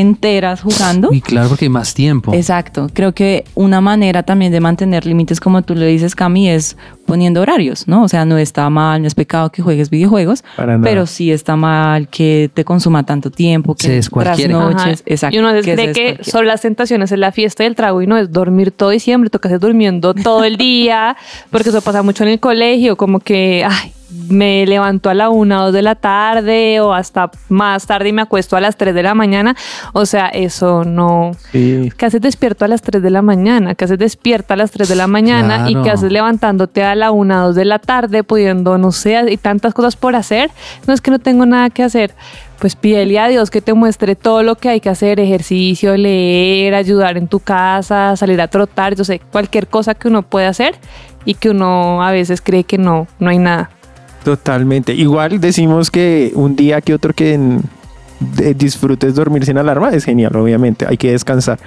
enteras 0.00 0.62
jugando. 0.62 1.12
Y 1.12 1.20
claro, 1.20 1.48
porque 1.48 1.66
hay 1.66 1.70
más 1.70 1.94
tiempo. 1.94 2.34
Exacto. 2.34 2.88
Creo 2.92 3.14
que 3.14 3.44
una 3.54 3.80
manera 3.80 4.22
también 4.22 4.52
de 4.52 4.60
mantener 4.60 5.06
límites, 5.06 5.40
como 5.40 5.62
tú 5.62 5.74
le 5.74 5.86
dices, 5.86 6.14
Cami, 6.14 6.48
es 6.48 6.76
poniendo 7.04 7.40
horarios, 7.40 7.86
¿no? 7.88 8.02
O 8.02 8.08
sea, 8.08 8.24
no 8.24 8.38
está 8.38 8.68
mal, 8.70 9.00
no 9.02 9.08
es 9.08 9.14
pecado 9.14 9.50
que 9.50 9.62
juegues 9.62 9.90
videojuegos, 9.90 10.42
Para 10.56 10.78
nada. 10.78 10.84
pero 10.84 11.06
sí 11.06 11.30
está 11.30 11.56
mal 11.56 12.08
que 12.08 12.50
te 12.52 12.64
consuma 12.64 13.04
tanto 13.04 13.30
tiempo, 13.30 13.74
que 13.74 13.86
Se 13.86 13.92
descualquiere. 13.92 14.52
noches, 14.54 15.00
Ajá. 15.00 15.02
exacto. 15.06 15.36
y 15.36 15.38
uno 15.40 15.52
que 15.52 15.60
cree 15.62 15.76
que 15.76 15.82
descualquiere. 15.82 16.24
son 16.24 16.46
las 16.46 16.60
tentaciones 16.62 17.12
en 17.12 17.20
la 17.20 17.32
fiesta 17.32 17.62
del 17.64 17.74
trago 17.74 18.02
y 18.02 18.06
no 18.06 18.16
es 18.16 18.32
dormir 18.32 18.70
todo 18.72 18.90
diciembre, 18.90 19.30
toca 19.30 19.48
ser 19.48 19.60
durmiendo 19.60 20.14
todo 20.14 20.44
el 20.44 20.56
día, 20.56 21.16
porque 21.50 21.68
eso 21.70 21.80
pasa 21.82 22.02
mucho 22.02 22.24
en 22.24 22.30
el 22.30 22.40
colegio, 22.40 22.96
como 22.96 23.20
que, 23.20 23.64
ay, 23.68 23.92
me 24.28 24.64
levanto 24.66 25.10
a 25.10 25.14
la 25.14 25.28
una 25.28 25.60
o 25.62 25.64
dos 25.64 25.72
de 25.72 25.82
la 25.82 25.96
tarde 25.96 26.78
o 26.80 26.94
hasta 26.94 27.32
más 27.48 27.84
tarde 27.86 28.10
y 28.10 28.12
me 28.12 28.22
acuesto 28.22 28.56
a 28.56 28.60
las 28.60 28.76
3 28.76 28.94
de 28.94 29.02
la 29.02 29.12
mañana. 29.14 29.56
O 29.92 30.06
sea, 30.06 30.28
eso 30.28 30.84
no... 30.84 31.32
Sí. 31.50 31.90
¿Qué 31.96 32.06
haces 32.06 32.20
despierto 32.20 32.64
a 32.64 32.68
las 32.68 32.80
3 32.82 33.02
de 33.02 33.10
la 33.10 33.22
mañana? 33.22 33.74
¿Qué 33.74 33.84
haces 33.86 33.98
despierta 33.98 34.54
a 34.54 34.56
las 34.56 34.70
3 34.70 34.88
de 34.88 34.94
la 34.94 35.08
mañana? 35.08 35.64
¿Y 35.68 35.72
Claro. 35.72 35.82
qué 35.84 35.90
haces 35.90 36.12
levantándote 36.12 36.84
a 36.84 36.93
la 36.94 37.10
1 37.10 37.42
o 37.42 37.46
2 37.48 37.54
de 37.56 37.64
la 37.64 37.78
tarde, 37.78 38.24
pudiendo, 38.24 38.78
no 38.78 38.92
sé, 38.92 39.20
y 39.30 39.36
tantas 39.36 39.74
cosas 39.74 39.96
por 39.96 40.14
hacer? 40.16 40.50
No 40.86 40.94
es 40.94 41.00
que 41.00 41.10
no 41.10 41.18
tengo 41.18 41.46
nada 41.46 41.70
que 41.70 41.82
hacer, 41.82 42.14
pues 42.58 42.76
pídele 42.76 43.18
a 43.18 43.28
Dios 43.28 43.50
que 43.50 43.60
te 43.60 43.74
muestre 43.74 44.16
todo 44.16 44.42
lo 44.42 44.54
que 44.56 44.68
hay 44.68 44.80
que 44.80 44.88
hacer, 44.88 45.20
ejercicio, 45.20 45.96
leer, 45.96 46.74
ayudar 46.74 47.16
en 47.16 47.28
tu 47.28 47.40
casa, 47.40 48.16
salir 48.16 48.40
a 48.40 48.48
trotar, 48.48 48.94
yo 48.94 49.04
sé, 49.04 49.20
cualquier 49.32 49.66
cosa 49.66 49.94
que 49.94 50.08
uno 50.08 50.22
puede 50.22 50.46
hacer 50.46 50.74
y 51.24 51.34
que 51.34 51.50
uno 51.50 52.02
a 52.02 52.10
veces 52.12 52.40
cree 52.40 52.64
que 52.64 52.78
no, 52.78 53.06
no 53.18 53.30
hay 53.30 53.38
nada. 53.38 53.70
Totalmente. 54.24 54.94
Igual 54.94 55.40
decimos 55.40 55.90
que 55.90 56.32
un 56.34 56.56
día 56.56 56.80
que 56.80 56.94
otro 56.94 57.12
que 57.12 57.38
de- 58.20 58.54
disfrutes 58.54 59.14
dormir 59.14 59.44
sin 59.44 59.58
alarma 59.58 59.90
es 59.90 60.04
genial, 60.04 60.34
obviamente. 60.36 60.86
Hay 60.88 60.96
que 60.96 61.10
descansar. 61.12 61.58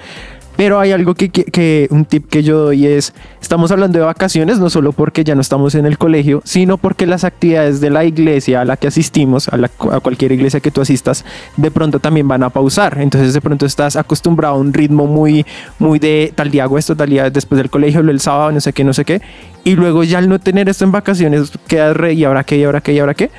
Pero 0.58 0.80
hay 0.80 0.92
algo 0.92 1.14
que, 1.14 1.30
que- 1.30 1.88
un 1.92 2.04
tip 2.06 2.28
que 2.30 2.42
yo 2.44 2.58
doy 2.58 2.88
es, 2.88 3.14
estamos 3.40 3.72
hablando 3.72 4.00
de 4.00 4.06
vacaciones 4.06 4.60
no 4.60 4.70
solo 4.72 4.92
porque 4.92 5.24
ya 5.24 5.36
no 5.36 5.42
estamos 5.42 5.76
en 5.76 5.86
el 5.86 5.98
colegio, 6.00 6.42
sino 6.44 6.78
porque 6.78 7.06
las 7.06 7.24
actividades 7.24 7.80
de 7.80 7.92
la 7.92 8.04
iglesia 8.06 8.62
a 8.62 8.66
la 8.66 8.76
que 8.76 8.88
asistimos, 8.88 9.48
a, 9.50 9.58
la- 9.58 9.70
a 9.92 10.00
cualquier 10.00 10.32
iglesia 10.32 10.60
que 10.60 10.72
tú 10.72 10.82
asistas, 10.82 11.24
de 11.58 11.70
pronto 11.70 12.00
también 12.00 12.28
van 12.28 12.42
a 12.44 12.50
pausar. 12.50 12.98
Entonces 13.00 13.34
de 13.34 13.42
pronto 13.42 13.66
estás 13.68 13.96
acostumbrado 13.96 14.56
a 14.56 14.58
un 14.58 14.74
ritmo 14.74 15.06
muy, 15.06 15.46
muy 15.80 16.00
de 16.00 16.34
tal 16.36 16.50
día 16.50 16.64
hago 16.64 16.78
esto, 16.80 16.96
tal 16.96 17.10
día 17.12 17.30
después 17.30 17.58
del 17.60 17.70
colegio, 17.70 18.00
el 18.02 18.20
sábado, 18.20 18.52
no 18.52 18.60
sé 18.60 18.74
qué, 18.74 18.84
no 18.84 18.94
sé 18.94 19.06
qué. 19.06 19.22
Y 19.64 19.76
luego 19.76 20.04
ya 20.04 20.18
al 20.18 20.28
no 20.28 20.40
tener 20.40 20.68
esto 20.70 20.86
en 20.86 20.92
vacaciones, 20.92 21.52
quedas 21.68 21.96
re, 21.96 22.14
y 22.14 22.24
ahora 22.24 22.44
qué, 22.44 22.58
y 22.58 22.64
ahora 22.64 22.82
qué, 22.82 22.94
y 22.94 23.00
ahora 23.00 23.14
qué. 23.14 23.30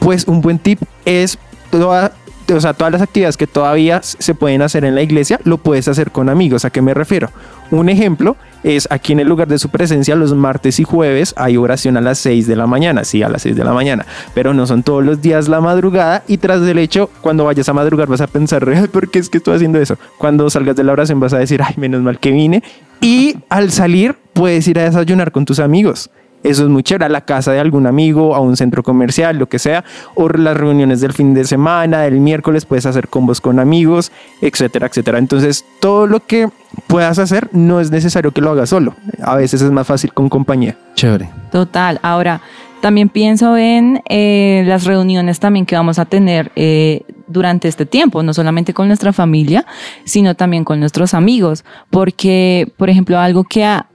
Pues 0.00 0.26
un 0.28 0.42
buen 0.42 0.58
tip 0.58 0.80
es 1.06 1.38
toda, 1.70 2.12
o 2.54 2.60
sea, 2.60 2.74
todas 2.74 2.92
las 2.92 3.02
actividades 3.02 3.36
que 3.36 3.46
todavía 3.46 4.00
se 4.02 4.34
pueden 4.34 4.62
hacer 4.62 4.84
en 4.84 4.94
la 4.94 5.02
iglesia, 5.02 5.40
lo 5.44 5.58
puedes 5.58 5.88
hacer 5.88 6.10
con 6.10 6.28
amigos. 6.28 6.64
¿A 6.64 6.70
qué 6.70 6.82
me 6.82 6.94
refiero? 6.94 7.30
Un 7.70 7.88
ejemplo 7.88 8.36
es 8.64 8.88
aquí 8.90 9.12
en 9.12 9.20
el 9.20 9.28
lugar 9.28 9.46
de 9.46 9.58
su 9.58 9.68
presencia, 9.68 10.16
los 10.16 10.34
martes 10.34 10.80
y 10.80 10.84
jueves 10.84 11.34
hay 11.36 11.56
oración 11.56 11.96
a 11.96 12.00
las 12.00 12.18
6 12.18 12.46
de 12.46 12.56
la 12.56 12.66
mañana, 12.66 13.04
sí, 13.04 13.22
a 13.22 13.28
las 13.28 13.42
6 13.42 13.56
de 13.56 13.64
la 13.64 13.72
mañana, 13.72 14.06
pero 14.34 14.54
no 14.54 14.66
son 14.66 14.82
todos 14.82 15.04
los 15.04 15.20
días 15.20 15.48
la 15.48 15.60
madrugada 15.60 16.22
y 16.26 16.38
tras 16.38 16.62
del 16.62 16.78
hecho, 16.78 17.10
cuando 17.20 17.44
vayas 17.44 17.68
a 17.68 17.72
madrugar 17.74 18.08
vas 18.08 18.20
a 18.20 18.26
pensar, 18.26 18.66
"Ay, 18.74 18.88
¿por 18.88 19.10
qué 19.10 19.18
es 19.18 19.28
que 19.28 19.38
estoy 19.38 19.56
haciendo 19.56 19.78
eso? 19.78 19.96
Cuando 20.16 20.48
salgas 20.50 20.76
de 20.76 20.84
la 20.84 20.92
oración 20.92 21.20
vas 21.20 21.34
a 21.34 21.38
decir, 21.38 21.60
ay, 21.62 21.74
menos 21.76 22.00
mal 22.02 22.18
que 22.18 22.32
vine. 22.32 22.62
Y 23.00 23.36
al 23.48 23.70
salir 23.70 24.16
puedes 24.32 24.66
ir 24.66 24.78
a 24.78 24.84
desayunar 24.84 25.30
con 25.30 25.44
tus 25.44 25.58
amigos. 25.60 26.10
Eso 26.44 26.62
es 26.62 26.68
muy 26.68 26.82
chévere, 26.82 27.06
a 27.06 27.08
la 27.08 27.22
casa 27.22 27.52
de 27.52 27.60
algún 27.60 27.86
amigo, 27.86 28.34
a 28.34 28.40
un 28.40 28.56
centro 28.56 28.82
comercial, 28.82 29.36
lo 29.38 29.48
que 29.48 29.58
sea, 29.58 29.84
o 30.14 30.28
las 30.28 30.56
reuniones 30.56 31.00
del 31.00 31.12
fin 31.12 31.34
de 31.34 31.44
semana, 31.44 32.00
del 32.02 32.20
miércoles, 32.20 32.64
puedes 32.64 32.86
hacer 32.86 33.08
combos 33.08 33.40
con 33.40 33.58
amigos, 33.58 34.12
etcétera, 34.40 34.86
etcétera. 34.86 35.18
Entonces, 35.18 35.64
todo 35.80 36.06
lo 36.06 36.20
que 36.20 36.48
puedas 36.86 37.18
hacer 37.18 37.48
no 37.52 37.80
es 37.80 37.90
necesario 37.90 38.30
que 38.32 38.40
lo 38.40 38.50
hagas 38.50 38.68
solo. 38.70 38.94
A 39.22 39.34
veces 39.36 39.62
es 39.62 39.70
más 39.70 39.86
fácil 39.86 40.12
con 40.12 40.28
compañía. 40.28 40.76
Chévere. 40.94 41.28
Total. 41.50 41.98
Ahora, 42.02 42.40
también 42.80 43.08
pienso 43.08 43.56
en 43.56 44.00
eh, 44.08 44.62
las 44.66 44.84
reuniones 44.84 45.40
también 45.40 45.66
que 45.66 45.74
vamos 45.74 45.98
a 45.98 46.04
tener 46.04 46.52
eh, 46.54 47.02
durante 47.26 47.66
este 47.66 47.84
tiempo, 47.86 48.22
no 48.22 48.32
solamente 48.32 48.72
con 48.72 48.86
nuestra 48.86 49.12
familia, 49.12 49.66
sino 50.04 50.36
también 50.36 50.62
con 50.64 50.78
nuestros 50.78 51.12
amigos. 51.14 51.64
Porque, 51.90 52.72
por 52.76 52.88
ejemplo, 52.90 53.18
algo 53.18 53.42
que 53.42 53.64
a- 53.64 53.86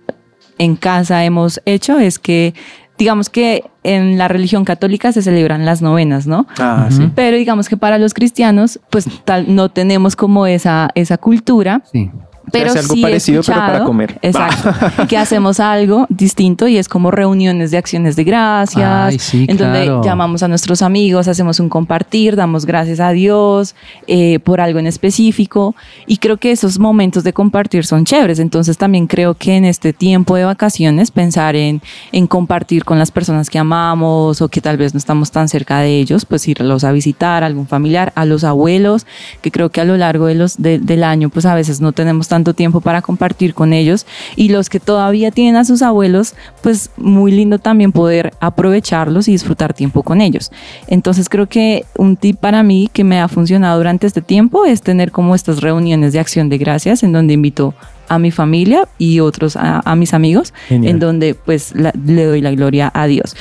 en 0.58 0.76
casa 0.76 1.24
hemos 1.26 1.62
hecho 1.66 2.00
es 2.00 2.20
que, 2.20 2.54
digamos 2.98 3.30
que 3.30 3.64
en 3.84 4.18
la 4.18 4.28
religión 4.28 4.66
católica 4.66 5.12
se 5.12 5.22
celebran 5.22 5.66
las 5.66 5.82
novenas, 5.82 6.28
¿no? 6.28 6.48
Ah, 6.58 6.88
sí. 6.90 7.12
Pero 7.16 7.38
digamos 7.38 7.70
que 7.70 7.78
para 7.78 7.98
los 7.98 8.14
cristianos, 8.14 8.80
pues 8.90 9.08
tal, 9.26 9.54
no 9.54 9.70
tenemos 9.70 10.16
como 10.16 10.48
esa, 10.48 10.90
esa 10.96 11.18
cultura. 11.18 11.82
Sí. 11.92 12.10
Pero 12.52 12.70
hace 12.70 12.80
algo 12.80 12.94
sí 12.94 13.02
parecido, 13.02 13.42
pero 13.46 13.58
para 13.60 13.84
comer. 13.84 14.20
Exacto. 14.22 15.08
que 15.08 15.18
hacemos 15.18 15.60
algo 15.60 16.06
distinto 16.10 16.68
y 16.68 16.78
es 16.78 16.88
como 16.88 17.10
reuniones 17.10 17.72
de 17.72 17.78
acciones 17.78 18.16
de 18.16 18.24
gracias, 18.24 18.84
Ay, 19.14 19.20
sí, 19.20 19.46
en 19.50 19.58
claro. 19.58 19.94
donde 19.94 20.08
llamamos 20.08 20.44
a 20.44 20.48
nuestros 20.48 20.82
amigos, 20.82 21.28
hacemos 21.28 21.60
un 21.60 21.70
compartir, 21.70 22.36
damos 22.36 22.66
gracias 22.66 23.00
a 23.00 23.12
Dios 23.12 23.76
eh, 24.08 24.40
por 24.40 24.62
algo 24.62 24.80
en 24.80 24.88
específico. 24.88 25.76
Y 26.06 26.18
creo 26.18 26.38
que 26.38 26.52
esos 26.52 26.80
momentos 26.80 27.24
de 27.24 27.34
compartir 27.34 27.86
son 27.86 28.06
chéveres. 28.06 28.40
Entonces 28.40 28.78
también 28.78 29.08
creo 29.08 29.34
que 29.36 29.56
en 29.56 29.66
este 29.66 29.94
tiempo 29.94 30.36
de 30.36 30.44
vacaciones 30.46 31.12
pensar 31.12 31.56
en, 31.56 31.82
en 32.12 32.28
compartir 32.28 32.84
con 32.84 33.00
las 33.00 33.12
personas 33.12 33.50
que 33.50 33.58
amamos 33.60 34.42
o 34.42 34.50
que 34.50 34.62
tal 34.62 34.78
vez 34.78 34.94
no 34.94 34.98
estamos 34.98 35.32
tan 35.32 35.48
cerca 35.50 35.80
de 35.80 35.98
ellos, 36.00 36.26
pues 36.26 36.48
irlos 36.48 36.84
a 36.84 36.92
visitar, 36.92 37.44
a 37.44 37.46
algún 37.46 37.68
familiar, 37.68 38.12
a 38.16 38.26
los 38.26 38.44
abuelos, 38.44 39.06
que 39.42 39.50
creo 39.52 39.70
que 39.70 39.82
a 39.82 39.86
lo 39.86 39.98
largo 39.98 40.26
de 40.28 40.36
los, 40.36 40.62
de- 40.62 40.80
del 40.80 41.04
año 41.04 41.30
pues 41.30 41.46
a 41.46 41.56
veces 41.56 41.80
no 41.82 41.92
tenemos 41.94 42.28
tanto 42.44 42.54
tiempo 42.54 42.82
para 42.82 43.02
compartir 43.02 43.54
con 43.54 43.72
ellos 43.72 44.06
y 44.36 44.50
los 44.50 44.70
que 44.70 44.82
todavía 44.82 45.32
tienen 45.32 45.56
a 45.56 45.64
sus 45.64 45.82
abuelos 45.82 46.36
pues 46.62 46.90
muy 46.98 47.32
lindo 47.32 47.58
también 47.58 47.94
poder 47.94 48.34
aprovecharlos 48.42 49.30
y 49.30 49.32
disfrutar 49.32 49.74
tiempo 49.74 50.04
con 50.04 50.20
ellos. 50.20 50.52
Entonces 50.88 51.30
creo 51.30 51.48
que 51.48 51.86
un 51.98 52.18
tip 52.18 52.38
para 52.40 52.62
mí 52.62 52.90
que 52.92 53.06
me 53.06 53.22
ha 53.22 53.30
funcionado 53.30 53.78
durante 53.78 54.08
este 54.08 54.22
tiempo 54.22 54.66
es 54.66 54.82
tener 54.82 55.12
como 55.12 55.36
estas 55.36 55.62
reuniones 55.62 56.12
de 56.12 56.20
acción 56.20 56.50
de 56.50 56.58
gracias 56.58 57.02
en 57.04 57.14
donde 57.14 57.34
invito 57.34 57.74
a 58.10 58.20
mi 58.20 58.32
familia 58.32 58.88
y 58.98 59.22
otros 59.22 59.56
a, 59.56 59.80
a 59.86 59.96
mis 59.96 60.14
amigos, 60.14 60.54
Genial. 60.68 60.92
en 60.96 61.00
donde 61.00 61.36
pues 61.36 61.74
la- 61.74 61.94
le 62.06 62.26
doy 62.26 62.42
la 62.42 62.52
gloria 62.52 62.92
a 62.94 63.08
Dios. 63.08 63.36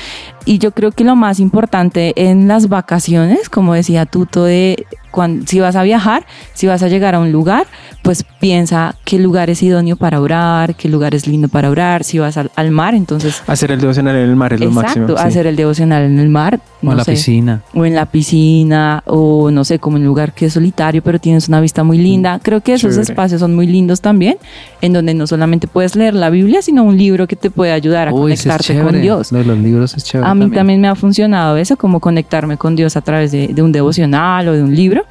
Y 0.44 0.58
yo 0.58 0.70
creo 0.70 0.92
que 0.92 1.02
lo 1.02 1.16
más 1.16 1.40
importante 1.40 2.12
en 2.14 2.46
las 2.46 2.68
vacaciones, 2.68 3.48
como 3.48 3.74
decía 3.74 4.06
Tuto, 4.06 4.44
de 4.44 4.86
cuando, 5.12 5.46
si 5.46 5.60
vas 5.60 5.76
a 5.76 5.84
viajar, 5.84 6.26
si 6.54 6.66
vas 6.66 6.82
a 6.82 6.88
llegar 6.88 7.14
a 7.14 7.20
un 7.20 7.30
lugar, 7.30 7.66
pues 8.02 8.24
piensa 8.40 8.96
qué 9.04 9.20
lugar 9.20 9.48
es 9.50 9.62
idóneo 9.62 9.94
para 9.96 10.20
orar, 10.20 10.74
qué 10.74 10.88
lugar 10.88 11.14
es 11.14 11.28
lindo 11.28 11.46
para 11.46 11.70
orar, 11.70 12.02
si 12.02 12.18
vas 12.18 12.36
al, 12.36 12.50
al 12.56 12.72
mar, 12.72 12.94
entonces... 12.94 13.40
Hacer 13.46 13.70
el 13.70 13.80
devocional 13.80 14.16
en 14.16 14.28
el 14.30 14.34
mar 14.34 14.52
es 14.54 14.60
lo 14.60 14.66
Exacto, 14.66 14.88
máximo. 14.88 15.08
sí. 15.08 15.14
hacer 15.24 15.46
el 15.46 15.54
devocional 15.54 16.02
en 16.02 16.18
el 16.18 16.28
mar. 16.28 16.58
O 16.82 16.86
no 16.86 16.90
en 16.92 16.96
la 16.98 17.04
sé, 17.04 17.12
piscina. 17.12 17.62
o 17.74 17.84
en 17.84 17.94
la 17.94 18.06
piscina, 18.06 19.04
o 19.06 19.52
no 19.52 19.62
sé, 19.64 19.78
como 19.78 19.98
en 19.98 20.02
un 20.02 20.08
lugar 20.08 20.32
que 20.32 20.46
es 20.46 20.54
solitario, 20.54 21.00
pero 21.02 21.20
tienes 21.20 21.46
una 21.46 21.60
vista 21.60 21.84
muy 21.84 21.98
linda. 21.98 22.40
Creo 22.42 22.60
que 22.60 22.72
esos 22.74 22.90
Chévere. 22.90 23.02
espacios 23.02 23.40
son 23.40 23.54
muy 23.54 23.68
lindos 23.68 24.00
también, 24.00 24.36
en 24.80 24.92
donde 24.92 25.14
no 25.14 25.28
solamente 25.28 25.68
puedes 25.68 25.94
leer 25.94 26.14
la 26.14 26.28
Biblia, 26.30 26.60
sino 26.62 26.82
un 26.82 26.96
libro 26.98 27.28
que 27.28 27.36
te 27.36 27.50
puede 27.50 27.70
ayudar 27.70 28.08
a 28.08 28.12
Uy, 28.12 28.36
sí 28.36 28.48
es 28.48 28.54
conectarte 28.56 28.82
con. 28.82 29.00
Dios. 29.00 29.30
Lo 29.30 29.38
de 29.38 29.44
los 29.44 29.58
libros 29.58 29.94
es 29.96 30.02
chévere. 30.04 30.28
A 30.28 30.34
mí 30.34 30.50
también. 30.50 30.80
me 30.80 30.88
ha 30.88 30.94
funcionado 30.96 31.56
eso, 31.56 31.76
como 31.76 32.00
conectarme 32.00 32.56
con 32.56 32.74
Dios 32.74 32.96
a 32.96 33.00
través 33.02 33.30
de, 33.30 33.48
de 33.48 33.62
un 33.62 33.70
devocional 33.70 34.48
o 34.48 34.52
de 34.52 34.62
un 34.62 34.74
libro. 34.74 35.01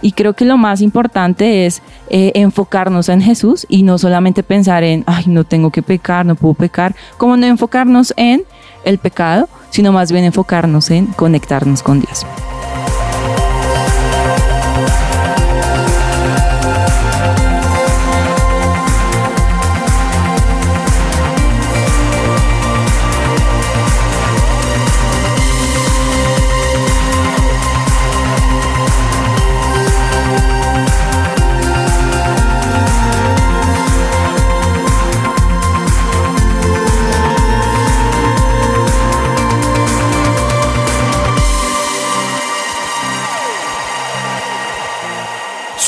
Y 0.00 0.12
creo 0.12 0.34
que 0.34 0.44
lo 0.44 0.56
más 0.56 0.80
importante 0.80 1.66
es 1.66 1.82
eh, 2.10 2.32
enfocarnos 2.34 3.08
en 3.08 3.20
Jesús 3.20 3.66
y 3.68 3.82
no 3.82 3.98
solamente 3.98 4.42
pensar 4.42 4.84
en, 4.84 5.04
ay, 5.06 5.24
no 5.26 5.44
tengo 5.44 5.70
que 5.70 5.82
pecar, 5.82 6.24
no 6.26 6.34
puedo 6.34 6.54
pecar, 6.54 6.94
como 7.16 7.36
no 7.36 7.46
enfocarnos 7.46 8.14
en 8.16 8.44
el 8.84 8.98
pecado, 8.98 9.48
sino 9.70 9.92
más 9.92 10.12
bien 10.12 10.24
enfocarnos 10.24 10.90
en 10.90 11.06
conectarnos 11.06 11.82
con 11.82 12.00
Dios. 12.00 12.24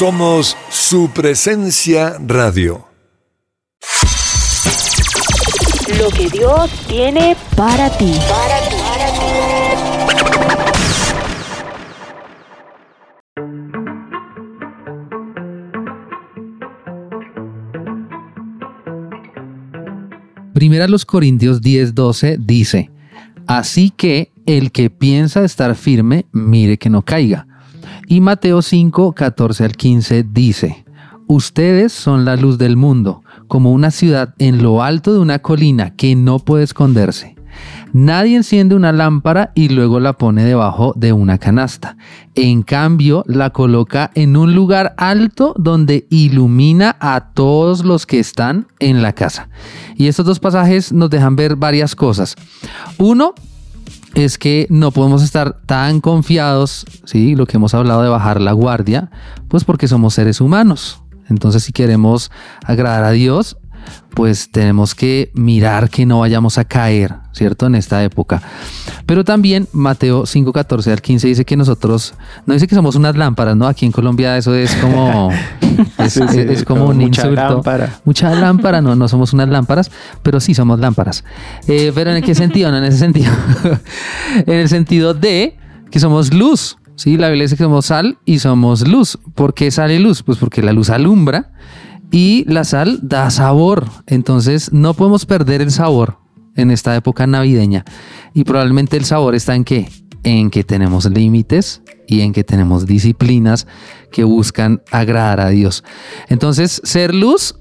Somos 0.01 0.57
su 0.71 1.11
presencia 1.11 2.17
radio. 2.27 2.87
Lo 5.99 6.09
que 6.09 6.31
Dios 6.31 6.71
tiene 6.89 7.37
para 7.55 7.91
ti. 7.99 8.15
Primera 20.55 20.89
los 20.89 21.05
Corintios 21.05 21.61
10:12 21.61 22.39
dice, 22.39 22.91
así 23.47 23.91
que 23.91 24.33
el 24.47 24.73
que 24.73 24.89
piensa 24.89 25.45
estar 25.45 25.75
firme, 25.75 26.25
mire 26.33 26.79
que 26.79 26.89
no 26.89 27.03
caiga. 27.03 27.50
Y 28.11 28.21
Mateo 28.21 28.61
5, 28.61 29.13
14 29.13 29.65
al 29.65 29.77
15 29.77 30.25
dice, 30.25 30.85
ustedes 31.29 31.93
son 31.93 32.25
la 32.25 32.35
luz 32.35 32.59
del 32.59 32.77
mundo, 32.77 33.23
como 33.47 33.71
una 33.71 33.93
ciudad 33.93 34.35
en 34.39 34.65
lo 34.65 34.83
alto 34.83 35.13
de 35.13 35.21
una 35.21 35.39
colina 35.39 35.95
que 35.95 36.17
no 36.17 36.41
puede 36.41 36.65
esconderse. 36.65 37.37
Nadie 37.93 38.35
enciende 38.35 38.75
una 38.75 38.91
lámpara 38.91 39.53
y 39.55 39.69
luego 39.69 40.01
la 40.01 40.15
pone 40.15 40.43
debajo 40.43 40.93
de 40.97 41.13
una 41.13 41.39
canasta. 41.39 41.97
En 42.35 42.63
cambio, 42.63 43.23
la 43.29 43.51
coloca 43.51 44.11
en 44.17 44.37
un 44.37 44.57
lugar 44.57 44.93
alto 44.97 45.55
donde 45.57 46.09
ilumina 46.11 46.97
a 46.99 47.33
todos 47.33 47.85
los 47.85 48.07
que 48.07 48.19
están 48.19 48.67
en 48.81 49.03
la 49.03 49.13
casa. 49.13 49.51
Y 49.95 50.09
estos 50.09 50.27
dos 50.27 50.41
pasajes 50.41 50.93
nos 50.93 51.11
dejan 51.11 51.37
ver 51.37 51.55
varias 51.55 51.95
cosas. 51.95 52.35
Uno, 52.99 53.35
es 54.15 54.39
que 54.39 54.67
no 54.71 54.91
podemos 54.91 55.23
estar 55.23 55.61
tan 55.67 56.01
confiados, 56.01 56.87
¿sí? 57.05 57.35
Lo 57.35 57.47
que 57.47 57.57
hemos 57.57 57.75
hablado 57.75 58.03
de 58.03 58.09
bajar 58.09 58.41
la 58.41 58.53
guardia, 58.53 59.11
pues 59.49 59.65
porque 59.65 59.89
somos 59.89 60.15
seres 60.15 60.41
humanos. 60.41 61.03
Entonces, 61.29 61.63
si 61.63 61.73
queremos 61.73 62.31
agradar 62.65 63.05
a 63.05 63.13
Dios, 63.13 63.57
pues 64.15 64.51
tenemos 64.51 64.95
que 64.95 65.31
mirar 65.35 65.89
que 65.91 66.05
no 66.07 66.21
vayamos 66.21 66.59
a 66.59 66.65
caer, 66.65 67.15
¿cierto? 67.33 67.67
En 67.67 67.75
esta 67.75 68.03
época. 68.05 68.43
Pero 69.07 69.25
también 69.25 69.69
Mateo 69.73 70.27
5, 70.27 70.53
14 70.53 70.93
al 70.93 71.01
15 71.01 71.29
dice 71.29 71.45
que 71.45 71.57
nosotros, 71.57 72.15
no 72.47 72.55
dice 72.55 72.67
que 72.67 72.75
somos 72.75 72.97
unas 72.97 73.17
lámparas, 73.17 73.57
¿no? 73.57 73.67
Aquí 73.67 73.87
en 73.87 73.93
Colombia 73.93 74.37
eso 74.37 74.55
es 74.55 74.75
como, 74.77 75.31
es, 75.99 76.13
Sí, 76.13 76.21
sí, 76.29 76.41
es 76.41 76.51
es 76.51 76.65
como 76.65 76.81
como 76.81 76.91
un 76.91 76.99
mucha 76.99 77.23
insulto. 77.23 77.43
lámpara. 77.55 78.01
Mucha 78.05 78.35
lámpara, 78.35 78.81
no, 78.81 78.95
no 78.97 79.09
somos 79.09 79.33
unas 79.33 79.49
lámparas, 79.49 79.91
pero 80.23 80.41
sí 80.41 80.55
somos 80.55 80.79
lámparas. 80.81 81.25
Eh, 81.69 81.93
pero 81.95 82.13
¿en 82.13 82.23
qué 82.23 82.35
sentido? 82.35 82.71
No 82.71 82.79
en 82.79 82.85
ese 82.85 82.99
sentido. 82.99 83.33
en 84.47 84.55
el 84.59 84.69
sentido 84.69 85.15
de 85.15 85.57
que 85.91 86.01
somos 86.01 86.33
luz. 86.35 86.77
Sí, 86.97 87.17
la 87.17 87.29
Biblia 87.29 87.45
dice 87.45 87.57
que 87.57 87.63
somos 87.65 87.87
sal 87.87 88.19
y 88.27 88.41
somos 88.41 88.87
luz. 88.87 89.19
¿Por 89.35 89.55
qué 89.55 89.71
sal 89.71 89.91
y 89.91 89.99
luz? 89.99 90.23
Pues 90.23 90.37
porque 90.37 90.63
la 90.63 90.73
luz 90.73 90.91
alumbra 90.91 91.51
y 92.11 92.45
la 92.47 92.65
sal 92.65 92.99
da 93.03 93.31
sabor. 93.31 93.87
Entonces 94.07 94.73
no 94.73 94.95
podemos 94.95 95.27
perder 95.27 95.61
el 95.61 95.71
sabor 95.71 96.19
en 96.57 96.71
esta 96.71 96.95
época 96.97 97.27
navideña. 97.27 97.85
Y 98.35 98.45
probablemente 98.45 98.97
el 98.97 99.05
sabor 99.05 99.35
está 99.35 99.55
en 99.55 99.65
qué? 99.65 99.89
En 100.23 100.51
que 100.51 100.65
tenemos 100.65 101.07
límites 101.07 101.83
y 102.07 102.21
en 102.21 102.33
que 102.33 102.45
tenemos 102.45 102.87
disciplinas 102.87 103.67
que 104.11 104.25
buscan 104.25 104.83
agradar 104.91 105.41
a 105.41 105.49
Dios. 105.49 105.85
Entonces, 106.29 106.81
ser 106.85 107.15
luz 107.15 107.57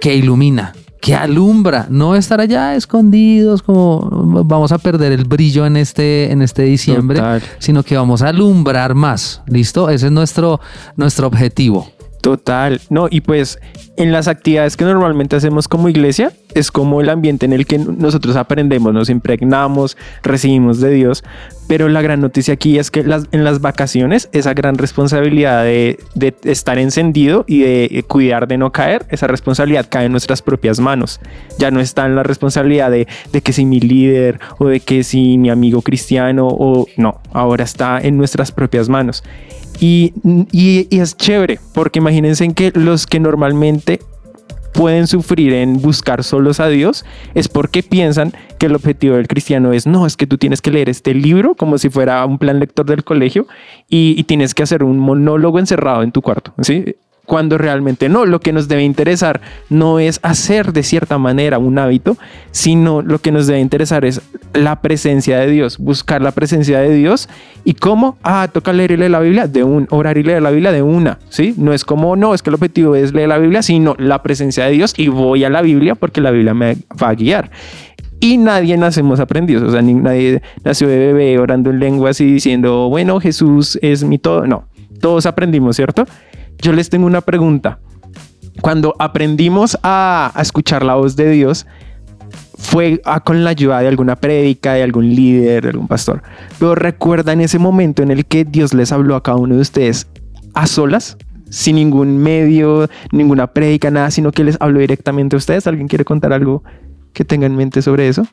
que 0.00 0.14
ilumina, 0.14 0.72
que 1.00 1.14
alumbra, 1.14 1.86
no 1.90 2.14
estar 2.14 2.40
allá 2.40 2.76
escondidos 2.76 3.62
como 3.62 4.08
vamos 4.44 4.72
a 4.72 4.78
perder 4.78 5.12
el 5.12 5.24
brillo 5.24 5.66
en 5.66 5.76
este, 5.76 6.30
en 6.32 6.42
este 6.42 6.62
diciembre, 6.62 7.18
Total. 7.18 7.42
sino 7.58 7.82
que 7.82 7.96
vamos 7.96 8.22
a 8.22 8.28
alumbrar 8.28 8.94
más. 8.94 9.42
¿Listo? 9.46 9.90
Ese 9.90 10.06
es 10.06 10.12
nuestro, 10.12 10.60
nuestro 10.96 11.26
objetivo. 11.26 11.90
Total, 12.28 12.78
no, 12.90 13.08
y 13.10 13.22
pues 13.22 13.58
en 13.96 14.12
las 14.12 14.28
actividades 14.28 14.76
que 14.76 14.84
normalmente 14.84 15.34
hacemos 15.34 15.66
como 15.66 15.88
iglesia, 15.88 16.30
es 16.52 16.70
como 16.70 17.00
el 17.00 17.08
ambiente 17.08 17.46
en 17.46 17.54
el 17.54 17.64
que 17.64 17.78
nosotros 17.78 18.36
aprendemos, 18.36 18.92
nos 18.92 19.08
impregnamos, 19.08 19.96
recibimos 20.22 20.78
de 20.78 20.90
Dios, 20.90 21.24
pero 21.68 21.88
la 21.88 22.02
gran 22.02 22.20
noticia 22.20 22.52
aquí 22.52 22.78
es 22.78 22.90
que 22.90 23.00
en 23.00 23.44
las 23.44 23.60
vacaciones 23.62 24.28
esa 24.32 24.52
gran 24.52 24.76
responsabilidad 24.76 25.64
de, 25.64 25.98
estar 26.44 26.78
encendido 26.78 27.46
y 27.48 27.60
de 27.60 28.04
cuidar 28.06 28.46
de 28.46 28.58
no 28.58 28.72
caer, 28.72 29.06
esa 29.08 29.26
responsabilidad 29.26 29.86
cae 29.88 30.04
en 30.04 30.12
nuestras 30.12 30.42
propias 30.42 30.80
manos. 30.80 31.20
Ya 31.58 31.70
no 31.70 31.80
está 31.80 32.04
en 32.04 32.14
la 32.14 32.24
responsabilidad 32.24 32.90
de, 32.90 33.08
de 33.32 33.40
que 33.40 33.54
si 33.54 33.64
mi 33.64 33.80
líder 33.80 34.38
o 34.58 34.66
de 34.66 34.80
que 34.80 35.02
si 35.02 35.38
mi 35.38 35.48
amigo 35.48 35.80
cristiano 35.80 36.46
o 36.46 36.86
no, 36.98 37.22
ahora 37.32 37.64
está 37.64 37.98
en 38.02 38.18
nuestras 38.18 38.52
propias 38.52 38.90
manos. 38.90 39.24
Y, 39.80 40.12
y- 40.52 40.88
es 40.90 41.16
chévere, 41.16 41.60
porque 41.72 41.98
imagínense 42.00 42.44
en 42.44 42.52
que 42.54 42.72
los 42.74 43.06
que 43.06 43.20
normalmente 43.20 44.00
pueden 44.74 45.06
sufrir 45.06 45.52
en 45.54 45.80
buscar 45.80 46.22
solos 46.22 46.60
a 46.60 46.68
Dios 46.68 47.04
es 47.34 47.48
porque 47.48 47.82
piensan 47.82 48.32
que 48.58 48.66
el 48.66 48.74
objetivo 48.74 49.16
del 49.16 49.26
cristiano 49.26 49.72
es 49.72 49.86
no, 49.86 50.06
es 50.06 50.16
que 50.16 50.26
tú 50.26 50.36
tienes 50.38 50.60
que 50.62 50.70
leer 50.70 50.88
este 50.88 51.14
libro 51.14 51.54
como 51.54 51.78
si 51.78 51.88
fuera 51.90 52.24
un 52.26 52.38
plan 52.38 52.60
lector 52.60 52.86
del 52.86 53.02
colegio 53.02 53.46
y, 53.88 54.14
y 54.16 54.24
tienes 54.24 54.54
que 54.54 54.62
hacer 54.62 54.84
un 54.84 54.98
monólogo 54.98 55.58
encerrado 55.58 56.02
en 56.02 56.12
tu 56.12 56.22
cuarto, 56.22 56.52
¿sí? 56.60 56.96
Cuando 57.28 57.58
realmente 57.58 58.08
no, 58.08 58.24
lo 58.24 58.40
que 58.40 58.54
nos 58.54 58.68
debe 58.68 58.84
interesar 58.84 59.42
no 59.68 59.98
es 59.98 60.18
hacer 60.22 60.72
de 60.72 60.82
cierta 60.82 61.18
manera 61.18 61.58
un 61.58 61.78
hábito, 61.78 62.16
sino 62.52 63.02
lo 63.02 63.18
que 63.18 63.32
nos 63.32 63.46
debe 63.46 63.60
interesar 63.60 64.06
es 64.06 64.22
la 64.54 64.80
presencia 64.80 65.38
de 65.38 65.50
Dios, 65.50 65.76
buscar 65.76 66.22
la 66.22 66.32
presencia 66.32 66.78
de 66.80 66.94
Dios 66.94 67.28
y 67.64 67.74
cómo, 67.74 68.16
ah, 68.22 68.48
toca 68.50 68.72
leer 68.72 68.92
y 68.92 68.96
leer 68.96 69.10
la 69.10 69.20
Biblia 69.20 69.46
de 69.46 69.62
un, 69.62 69.86
orar 69.90 70.16
y 70.16 70.22
leer 70.22 70.40
la 70.40 70.50
Biblia 70.50 70.72
de 70.72 70.80
una, 70.80 71.18
¿sí? 71.28 71.54
No 71.58 71.74
es 71.74 71.84
como, 71.84 72.16
no, 72.16 72.32
es 72.32 72.42
que 72.42 72.48
el 72.48 72.54
objetivo 72.54 72.94
es 72.96 73.12
leer 73.12 73.28
la 73.28 73.36
Biblia, 73.36 73.60
sino 73.62 73.94
la 73.98 74.22
presencia 74.22 74.64
de 74.64 74.70
Dios 74.70 74.94
y 74.96 75.08
voy 75.08 75.44
a 75.44 75.50
la 75.50 75.60
Biblia 75.60 75.96
porque 75.96 76.22
la 76.22 76.30
Biblia 76.30 76.54
me 76.54 76.78
va 77.00 77.10
a 77.10 77.14
guiar. 77.14 77.50
Y 78.20 78.38
nadie 78.38 78.78
nacemos 78.78 79.20
aprendidos, 79.20 79.64
o 79.64 79.70
sea, 79.70 79.82
ni- 79.82 79.92
nadie 79.92 80.40
nació 80.64 80.88
de 80.88 80.96
bebé 80.96 81.38
orando 81.38 81.68
en 81.68 81.78
lenguas 81.78 82.22
y 82.22 82.24
diciendo, 82.24 82.88
bueno, 82.88 83.20
Jesús 83.20 83.78
es 83.82 84.02
mi 84.02 84.16
todo. 84.16 84.46
No, 84.46 84.64
todos 85.02 85.26
aprendimos, 85.26 85.76
¿cierto? 85.76 86.06
Yo 86.60 86.72
les 86.72 86.90
tengo 86.90 87.06
una 87.06 87.20
pregunta. 87.20 87.78
Cuando 88.60 88.94
aprendimos 88.98 89.78
a, 89.82 90.32
escuchar 90.40 90.84
la 90.84 90.94
voz 90.94 91.14
de 91.14 91.30
Dios, 91.30 91.66
fue 92.58 93.00
ah, 93.04 93.20
con 93.20 93.44
la 93.44 93.50
ayuda 93.50 93.80
de 93.80 93.88
alguna 93.88 94.16
prédica, 94.16 94.74
de 94.74 94.82
algún 94.82 95.14
líder, 95.14 95.62
de 95.62 95.70
algún 95.70 95.86
pastor. 95.86 96.22
Pero 96.58 96.74
recuerdan 96.74 97.40
ese 97.40 97.58
momento 97.58 98.02
en 98.02 98.10
el 98.10 98.26
que 98.26 98.44
Dios 98.44 98.74
les 98.74 98.90
habló 98.90 99.14
a 99.14 99.22
cada 99.22 99.38
uno 99.38 99.54
de 99.54 99.60
ustedes 99.60 100.08
a 100.54 100.66
solas, 100.66 101.16
sin 101.50 101.76
ningún 101.76 102.18
medio, 102.18 102.88
ninguna 103.12 103.46
prédica, 103.46 103.90
nada, 103.90 104.10
sino 104.10 104.32
que 104.32 104.42
les 104.42 104.56
habló 104.60 104.80
directamente 104.80 105.36
a 105.36 105.38
ustedes. 105.38 105.66
¿Alguien 105.68 105.86
quiere 105.86 106.04
contar 106.04 106.32
algo 106.32 106.64
que 107.12 107.24
tenga 107.24 107.46
en 107.46 107.54
mente 107.54 107.80
sobre 107.80 108.08
eso? 108.08 108.26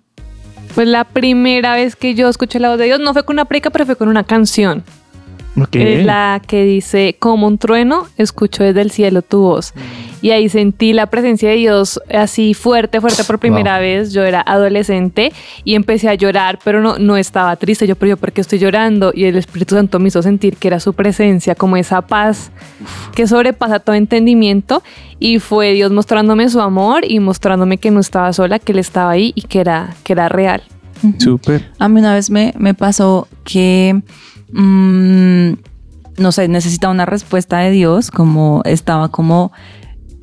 Pues 0.73 0.87
la 0.87 1.03
primera 1.05 1.75
vez 1.75 1.95
que 1.95 2.15
yo 2.15 2.27
escuché 2.27 2.59
la 2.59 2.69
voz 2.69 2.79
de 2.79 2.85
Dios 2.85 2.99
no 2.99 3.13
fue 3.13 3.23
con 3.23 3.35
una 3.35 3.45
predica, 3.45 3.69
pero 3.69 3.85
fue 3.85 3.95
con 3.95 4.09
una 4.09 4.23
canción. 4.23 4.83
Ok. 5.57 5.75
Es 5.75 6.05
la 6.05 6.41
que 6.45 6.63
dice, 6.63 7.15
como 7.19 7.47
un 7.47 7.57
trueno, 7.57 8.07
escucho 8.17 8.63
desde 8.63 8.81
el 8.81 8.91
cielo 8.91 9.21
tu 9.21 9.41
voz. 9.41 9.73
Y 10.21 10.31
ahí 10.31 10.49
sentí 10.49 10.91
la 10.91 11.05
presencia 11.05 11.49
de 11.49 11.55
Dios 11.55 12.01
así 12.11 12.53
fuerte, 12.53 12.99
fuerte 12.99 13.23
por 13.23 13.39
primera 13.39 13.79
vez. 13.79 14.11
Yo 14.11 14.23
era 14.23 14.41
adolescente 14.41 15.31
y 15.63 15.75
empecé 15.75 16.09
a 16.09 16.15
llorar, 16.15 16.59
pero 16.63 16.81
no, 16.81 16.97
no 16.97 17.15
estaba 17.15 17.55
triste. 17.57 17.85
Yo, 17.85 17.95
pero 17.95 18.11
yo, 18.11 18.17
¿por 18.17 18.31
qué 18.31 18.41
estoy 18.41 18.59
llorando? 18.59 19.11
Y 19.13 19.25
el 19.25 19.35
Espíritu 19.37 19.75
Santo 19.75 19.99
me 19.99 20.07
hizo 20.07 20.21
sentir 20.21 20.57
que 20.57 20.67
era 20.67 20.79
su 20.79 20.93
presencia, 20.93 21.55
como 21.55 21.77
esa 21.77 22.01
paz 22.01 22.51
que 23.13 23.27
sobrepasa 23.27 23.79
todo 23.79 23.95
entendimiento. 23.95 24.81
Y 25.19 25.39
fue 25.39 25.73
Dios 25.73 25.91
mostrándome 25.91 26.49
su 26.49 26.59
amor 26.59 27.03
y 27.07 27.19
mostrándome 27.19 27.77
que 27.77 27.91
no 27.91 27.99
estaba 27.99 28.33
sola, 28.33 28.59
que 28.59 28.71
Él 28.71 28.79
estaba 28.79 29.11
ahí 29.11 29.31
y 29.35 29.43
que 29.43 29.59
era, 29.59 29.95
que 30.03 30.13
era 30.13 30.27
real. 30.27 30.63
Súper. 31.19 31.71
A 31.77 31.87
mí 31.87 31.99
una 31.99 32.13
vez 32.13 32.29
me, 32.29 32.53
me 32.57 32.73
pasó 32.73 33.27
que, 33.43 34.01
mm, 34.51 35.53
no 36.17 36.31
sé, 36.31 36.47
necesitaba 36.47 36.93
una 36.93 37.05
respuesta 37.05 37.59
de 37.59 37.71
Dios, 37.71 38.11
como 38.11 38.61
estaba 38.65 39.09
como 39.09 39.51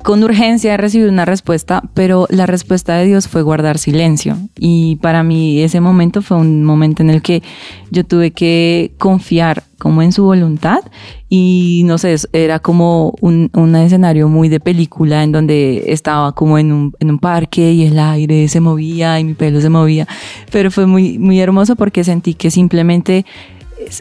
con 0.03 0.21
urgencia 0.21 0.71
de 0.71 0.77
recibir 0.77 1.07
una 1.07 1.23
respuesta, 1.23 1.81
pero 1.93 2.27
la 2.29 2.45
respuesta 2.45 2.95
de 2.95 3.05
Dios 3.05 3.29
fue 3.29 3.41
guardar 3.41 3.77
silencio. 3.77 4.37
Y 4.59 4.97
para 4.97 5.23
mí 5.23 5.61
ese 5.61 5.79
momento 5.79 6.21
fue 6.21 6.37
un 6.37 6.65
momento 6.65 7.01
en 7.01 7.09
el 7.09 7.21
que 7.21 7.41
yo 7.89 8.03
tuve 8.03 8.31
que 8.31 8.93
confiar 8.97 9.63
como 9.79 10.01
en 10.01 10.11
su 10.11 10.23
voluntad 10.23 10.79
y 11.29 11.83
no 11.85 11.97
sé, 11.97 12.15
era 12.33 12.59
como 12.59 13.13
un, 13.21 13.49
un 13.53 13.75
escenario 13.75 14.27
muy 14.27 14.49
de 14.49 14.59
película 14.59 15.23
en 15.23 15.31
donde 15.31 15.85
estaba 15.87 16.33
como 16.33 16.57
en 16.57 16.71
un, 16.73 16.93
en 16.99 17.09
un 17.09 17.19
parque 17.19 17.71
y 17.71 17.85
el 17.85 17.97
aire 17.97 18.47
se 18.49 18.59
movía 18.59 19.19
y 19.19 19.23
mi 19.23 19.33
pelo 19.33 19.61
se 19.61 19.69
movía, 19.69 20.05
pero 20.51 20.69
fue 20.69 20.85
muy, 20.85 21.17
muy 21.17 21.39
hermoso 21.39 21.75
porque 21.75 22.03
sentí 22.03 22.33
que 22.33 22.51
simplemente 22.51 23.25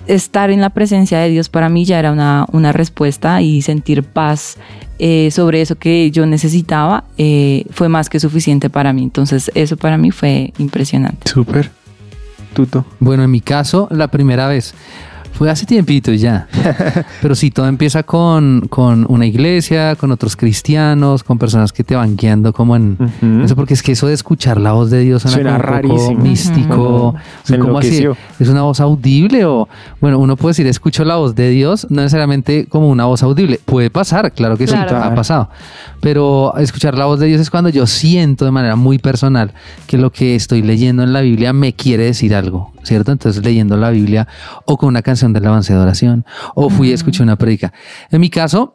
estar 0.07 0.51
en 0.51 0.61
la 0.61 0.71
presencia 0.71 1.19
de 1.19 1.29
Dios 1.29 1.49
para 1.49 1.69
mí 1.69 1.85
ya 1.85 1.99
era 1.99 2.13
una, 2.13 2.47
una 2.53 2.73
respuesta 2.73 3.43
y 3.43 3.63
sentir 3.63 4.03
paz 4.03 4.57
eh, 4.99 5.31
sobre 5.31 5.61
eso 5.61 5.77
que 5.77 6.11
yo 6.11 6.27
necesitaba 6.27 7.05
eh, 7.19 7.65
fue 7.71 7.89
más 7.89 8.09
que 8.09 8.21
suficiente 8.21 8.71
para 8.71 8.93
mí. 8.93 9.03
Entonces 9.03 9.51
eso 9.55 9.77
para 9.77 9.99
mí 9.99 10.11
fue 10.11 10.53
impresionante. 10.59 11.29
Súper. 11.29 11.71
Tuto. 12.55 12.85
Bueno, 13.01 13.25
en 13.25 13.31
mi 13.31 13.41
caso, 13.41 13.89
la 13.91 14.09
primera 14.09 14.47
vez 14.47 14.75
fue 15.33 15.51
hace 15.51 15.67
tiempito 15.67 16.13
ya. 16.13 16.47
Pero 17.23 17.35
sí, 17.35 17.51
todo 17.51 17.67
empieza 17.67 18.03
con, 18.03 18.67
con 18.69 19.07
una 19.09 19.27
iglesia, 19.27 19.97
con 19.97 20.13
otros 20.13 20.37
cristianos, 20.37 21.25
con 21.25 21.39
personas 21.39 21.73
que 21.73 21.85
te 21.85 21.97
van 21.97 22.17
guiando 22.17 22.53
como 22.53 22.77
en... 22.77 22.97
Eso 23.45 23.57
porque 23.57 23.75
es 23.75 23.83
que 23.83 23.93
eso 23.93 24.07
de 24.07 24.15
escuchar 24.15 24.61
la 24.61 24.73
voz 24.73 24.91
de 24.91 25.01
Dios 25.01 25.23
suena, 25.23 25.59
rarísimo. 25.59 26.21
místico. 26.21 27.15
Se 27.43 27.59
¿Cómo 27.59 27.79
así? 27.79 28.07
¿Es 28.39 28.49
una 28.49 28.63
voz 28.63 28.81
audible 28.81 29.45
o...? 29.45 29.69
Bueno, 30.01 30.19
uno 30.19 30.37
puede 30.37 30.51
decir, 30.51 30.67
escucho 30.67 31.05
la 31.05 31.17
voz 31.17 31.35
de 31.35 31.51
Dios, 31.51 31.87
no 31.91 32.03
necesariamente 32.03 32.67
como 32.67 32.89
una 32.89 33.07
voz 33.07 33.23
audible. 33.23 33.61
Puede 33.65 33.91
pasar, 33.91 34.33
claro 34.33 34.57
que 34.57 34.67
sí, 34.67 34.75
ha 34.75 35.15
pasado. 35.15 35.49
Pero 36.01 36.55
escuchar 36.59 36.97
la 36.97 37.07
voz 37.07 37.21
de 37.21 37.27
Dios 37.27 37.41
es 37.41 37.51
cuando 37.51 37.71
yo 37.71 37.87
siento 37.87 38.45
de 38.45 38.51
manera 38.51 38.77
muy 38.77 38.99
personal 38.99 39.53
que 39.87 39.99
lo 39.99 40.11
que 40.11 40.35
estoy 40.35 40.63
leyendo 40.63 41.03
en 41.03 41.13
la 41.13 41.21
Biblia 41.21 41.53
me 41.53 41.73
quiere 41.73 42.05
decir 42.05 42.35
algo, 42.35 42.73
¿cierto? 42.83 43.13
Entonces 43.13 43.45
leyendo 43.45 43.77
la 43.77 43.91
Biblia 43.91 44.27
o 44.65 44.77
con 44.77 44.89
una 44.89 45.03
canción 45.03 45.33
de 45.33 45.39
alabanza 45.39 45.75
de 45.75 45.81
oración 45.81 46.25
o 46.55 46.69
fui 46.71 46.89
y 46.91 46.93
escuché 46.93 47.23
una 47.23 47.37
predica. 47.37 47.73
En 48.11 48.21
mi 48.21 48.29
caso, 48.31 48.75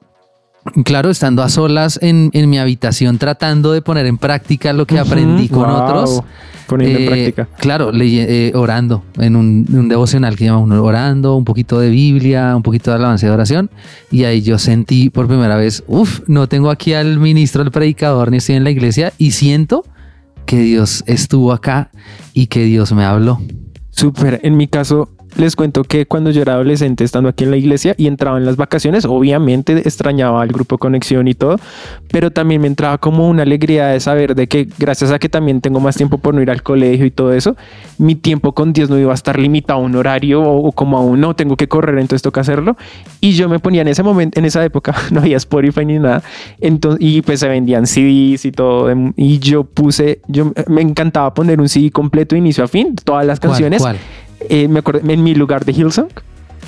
claro, 0.83 1.09
estando 1.09 1.43
a 1.43 1.49
solas 1.49 1.99
en, 2.01 2.29
en 2.33 2.49
mi 2.49 2.57
habitación 2.59 3.17
tratando 3.17 3.71
de 3.71 3.81
poner 3.81 4.05
en 4.05 4.17
práctica 4.17 4.73
lo 4.73 4.85
que 4.85 4.99
aprendí 4.99 5.47
con 5.49 5.63
Wow. 5.69 5.75
otros. 5.83 6.21
Poniendo 6.67 6.99
en 6.99 7.03
Eh, 7.03 7.07
práctica. 7.07 7.47
Claro, 7.59 7.93
leye- 7.93 8.25
eh, 8.27 8.51
orando 8.53 9.01
en 9.17 9.37
un, 9.37 9.65
en 9.69 9.79
un 9.79 9.87
devocional 9.87 10.35
que 10.35 10.43
llama 10.43 10.57
uno 10.59 10.83
orando, 10.83 11.35
un 11.37 11.45
poquito 11.45 11.79
de 11.79 11.89
Biblia, 11.89 12.53
un 12.57 12.61
poquito 12.63 12.91
de 12.91 12.97
alabanza 12.97 13.25
de 13.25 13.31
oración. 13.31 13.69
Y 14.11 14.25
ahí 14.25 14.41
yo 14.41 14.57
sentí 14.57 15.09
por 15.09 15.27
primera 15.27 15.55
vez, 15.55 15.85
uff, 15.87 16.19
no 16.27 16.47
tengo 16.49 16.69
aquí 16.69 16.91
al 16.93 17.19
ministro, 17.19 17.61
al 17.61 17.71
predicador, 17.71 18.31
ni 18.31 18.37
estoy 18.37 18.55
en 18.55 18.65
la 18.65 18.71
iglesia 18.71 19.13
y 19.17 19.31
siento 19.31 19.85
que 20.45 20.59
Dios 20.59 21.05
estuvo 21.07 21.53
acá 21.53 21.89
y 22.33 22.47
que 22.47 22.65
Dios 22.65 22.91
me 22.91 23.05
habló. 23.05 23.39
Súper. 23.97 24.39
En 24.43 24.55
mi 24.55 24.67
caso, 24.67 25.09
les 25.37 25.55
cuento 25.55 25.83
que 25.83 26.05
cuando 26.05 26.31
yo 26.31 26.41
era 26.41 26.53
adolescente, 26.53 27.03
estando 27.03 27.29
aquí 27.29 27.43
en 27.43 27.51
la 27.51 27.57
iglesia 27.57 27.93
y 27.97 28.07
entraba 28.07 28.37
en 28.37 28.45
las 28.45 28.55
vacaciones, 28.55 29.05
obviamente 29.05 29.77
extrañaba 29.79 30.41
al 30.41 30.49
grupo 30.49 30.77
Conexión 30.77 31.27
y 31.27 31.33
todo, 31.33 31.59
pero 32.11 32.31
también 32.31 32.61
me 32.61 32.67
entraba 32.67 32.97
como 32.97 33.27
una 33.27 33.43
alegría 33.43 33.87
de 33.87 33.99
saber 33.99 34.35
de 34.35 34.47
que 34.47 34.67
gracias 34.77 35.11
a 35.11 35.19
que 35.19 35.29
también 35.29 35.61
tengo 35.61 35.79
más 35.79 35.95
tiempo 35.95 36.17
por 36.17 36.33
no 36.33 36.41
ir 36.41 36.49
al 36.49 36.63
colegio 36.63 37.05
y 37.05 37.11
todo 37.11 37.33
eso, 37.33 37.55
mi 37.97 38.15
tiempo 38.15 38.53
con 38.53 38.73
Dios 38.73 38.89
no 38.89 38.97
iba 38.97 39.11
a 39.11 39.15
estar 39.15 39.39
limitado 39.39 39.79
a 39.79 39.83
un 39.83 39.95
horario 39.95 40.41
o, 40.41 40.71
como 40.71 40.97
a 40.97 41.01
un 41.01 41.21
no, 41.21 41.35
tengo 41.35 41.55
que 41.55 41.67
correr, 41.67 41.97
entonces 41.99 42.21
toca 42.21 42.41
hacerlo. 42.41 42.77
Y 43.21 43.33
yo 43.33 43.49
me 43.49 43.59
ponía 43.59 43.81
en 43.81 43.87
ese 43.87 44.03
momento, 44.03 44.39
en 44.39 44.45
esa 44.45 44.63
época, 44.63 44.95
no 45.11 45.21
había 45.21 45.37
Spotify 45.37 45.85
ni 45.85 45.99
nada, 45.99 46.23
entonces, 46.59 46.99
y 47.01 47.21
pues 47.21 47.39
se 47.39 47.47
vendían 47.47 47.85
CDs 47.85 48.45
y 48.45 48.51
todo, 48.51 48.89
em, 48.89 49.13
y 49.15 49.39
yo 49.39 49.63
puse, 49.63 50.21
yo 50.27 50.51
me 50.67 50.81
encantaba 50.81 51.33
poner 51.33 51.59
un 51.59 51.69
CD 51.69 51.91
completo 51.91 52.35
de 52.35 52.39
inicio 52.39 52.63
a 52.63 52.67
fin, 52.67 52.95
todas 53.03 53.25
las 53.25 53.39
¿Cuál, 53.39 53.51
canciones. 53.51 53.81
cuál? 53.81 53.97
Eh, 54.41 54.67
me 54.67 54.79
acuerdo, 54.79 55.07
en 55.09 55.23
mi 55.23 55.33
lugar 55.35 55.65
de 55.65 55.71
Hillsong. 55.71 56.07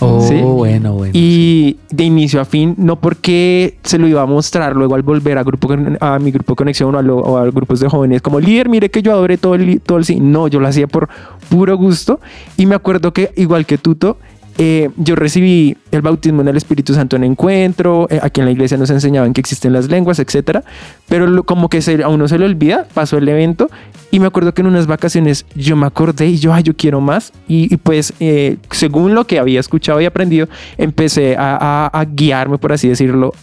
Oh, 0.01 0.21
Sí. 0.25 0.35
bueno, 0.39 0.93
bueno. 0.93 1.11
Y 1.13 1.75
de 1.89 2.05
inicio 2.05 2.39
a 2.39 2.45
fin, 2.45 2.73
no 2.77 2.95
porque 3.01 3.77
se 3.83 3.97
lo 3.99 4.07
iba 4.07 4.21
a 4.21 4.25
mostrar 4.25 4.73
luego 4.73 4.95
al 4.95 5.01
volver 5.01 5.37
a, 5.37 5.43
grupo, 5.43 5.67
a 5.99 6.19
mi 6.19 6.31
grupo 6.31 6.55
Conexión 6.55 6.95
o 6.95 6.99
a, 6.99 7.01
lo- 7.01 7.17
o 7.17 7.37
a 7.37 7.45
grupos 7.51 7.81
de 7.81 7.89
jóvenes 7.89 8.21
como 8.21 8.39
líder, 8.39 8.69
mire 8.69 8.89
que 8.89 9.01
yo 9.01 9.11
adoré 9.11 9.37
todo 9.37 9.55
el, 9.55 9.81
todo 9.81 9.97
el 9.97 10.05
sí. 10.05 10.21
No, 10.21 10.47
yo 10.47 10.61
lo 10.61 10.67
hacía 10.69 10.87
por 10.87 11.09
puro 11.49 11.75
gusto. 11.75 12.21
Y 12.55 12.65
me 12.65 12.75
acuerdo 12.75 13.11
que, 13.11 13.31
igual 13.35 13.65
que 13.65 13.77
Tuto, 13.77 14.17
eh, 14.61 14.89
yo 14.97 15.15
recibí 15.15 15.77
el 15.91 16.01
bautismo 16.01 16.41
en 16.41 16.49
el 16.49 16.57
Espíritu 16.57 16.93
Santo 16.93 17.15
en 17.15 17.23
encuentro. 17.23 18.07
eh, 18.09 18.19
aquí 18.21 18.41
en 18.41 18.45
la 18.45 18.51
iglesia 18.51 18.77
nos 18.77 18.89
enseñaban 18.89 19.33
que 19.33 19.39
existen 19.41 19.71
las 19.73 19.87
lenguas, 19.89 20.19
etcétera. 20.19 20.63
Pero 21.07 21.43
como 21.43 21.69
que 21.69 21.81
se, 21.81 22.03
a 22.03 22.09
uno 22.09 22.27
se 22.27 22.37
le 22.37 22.45
olvida, 22.45 22.85
pasó 22.93 23.17
el 23.17 23.27
evento. 23.29 23.69
Y 24.11 24.19
me 24.19 24.27
acuerdo 24.27 24.53
que 24.53 24.61
en 24.61 24.67
unas 24.67 24.85
vacaciones 24.85 25.45
yo 25.55 25.75
me 25.77 25.85
acordé 25.87 26.27
y 26.27 26.37
yo, 26.39 26.53
ay, 26.53 26.63
yo 26.63 26.75
quiero 26.75 26.99
más. 26.99 27.31
Y, 27.47 27.77
pues, 27.77 28.13
eh, 28.19 28.57
según 28.71 29.15
lo 29.15 29.25
que 29.25 29.39
había 29.39 29.59
escuchado 29.61 30.01
y 30.01 30.05
aprendido, 30.05 30.49
empecé 30.77 31.37
a, 31.37 31.55
a- 31.91 31.99
a 31.99 32.05
guiarme, 32.05 32.57
por 32.57 32.73
así 32.73 32.89
decirlo. 32.89 33.33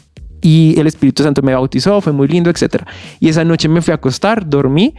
Y 0.42 0.79
el 0.79 0.87
Espíritu 0.87 1.22
Santo 1.22 1.40
me 1.42 1.55
bautizó, 1.55 2.00
fue 2.02 2.12
muy 2.12 2.29
lindo, 2.29 2.50
etcétera. 2.50 2.87
Y 3.20 3.29
esa 3.31 3.42
noche 3.42 3.68
me 3.68 3.81
fui 3.81 3.92
a 3.92 3.94
acostar, 3.94 4.46
dormí. 4.48 4.94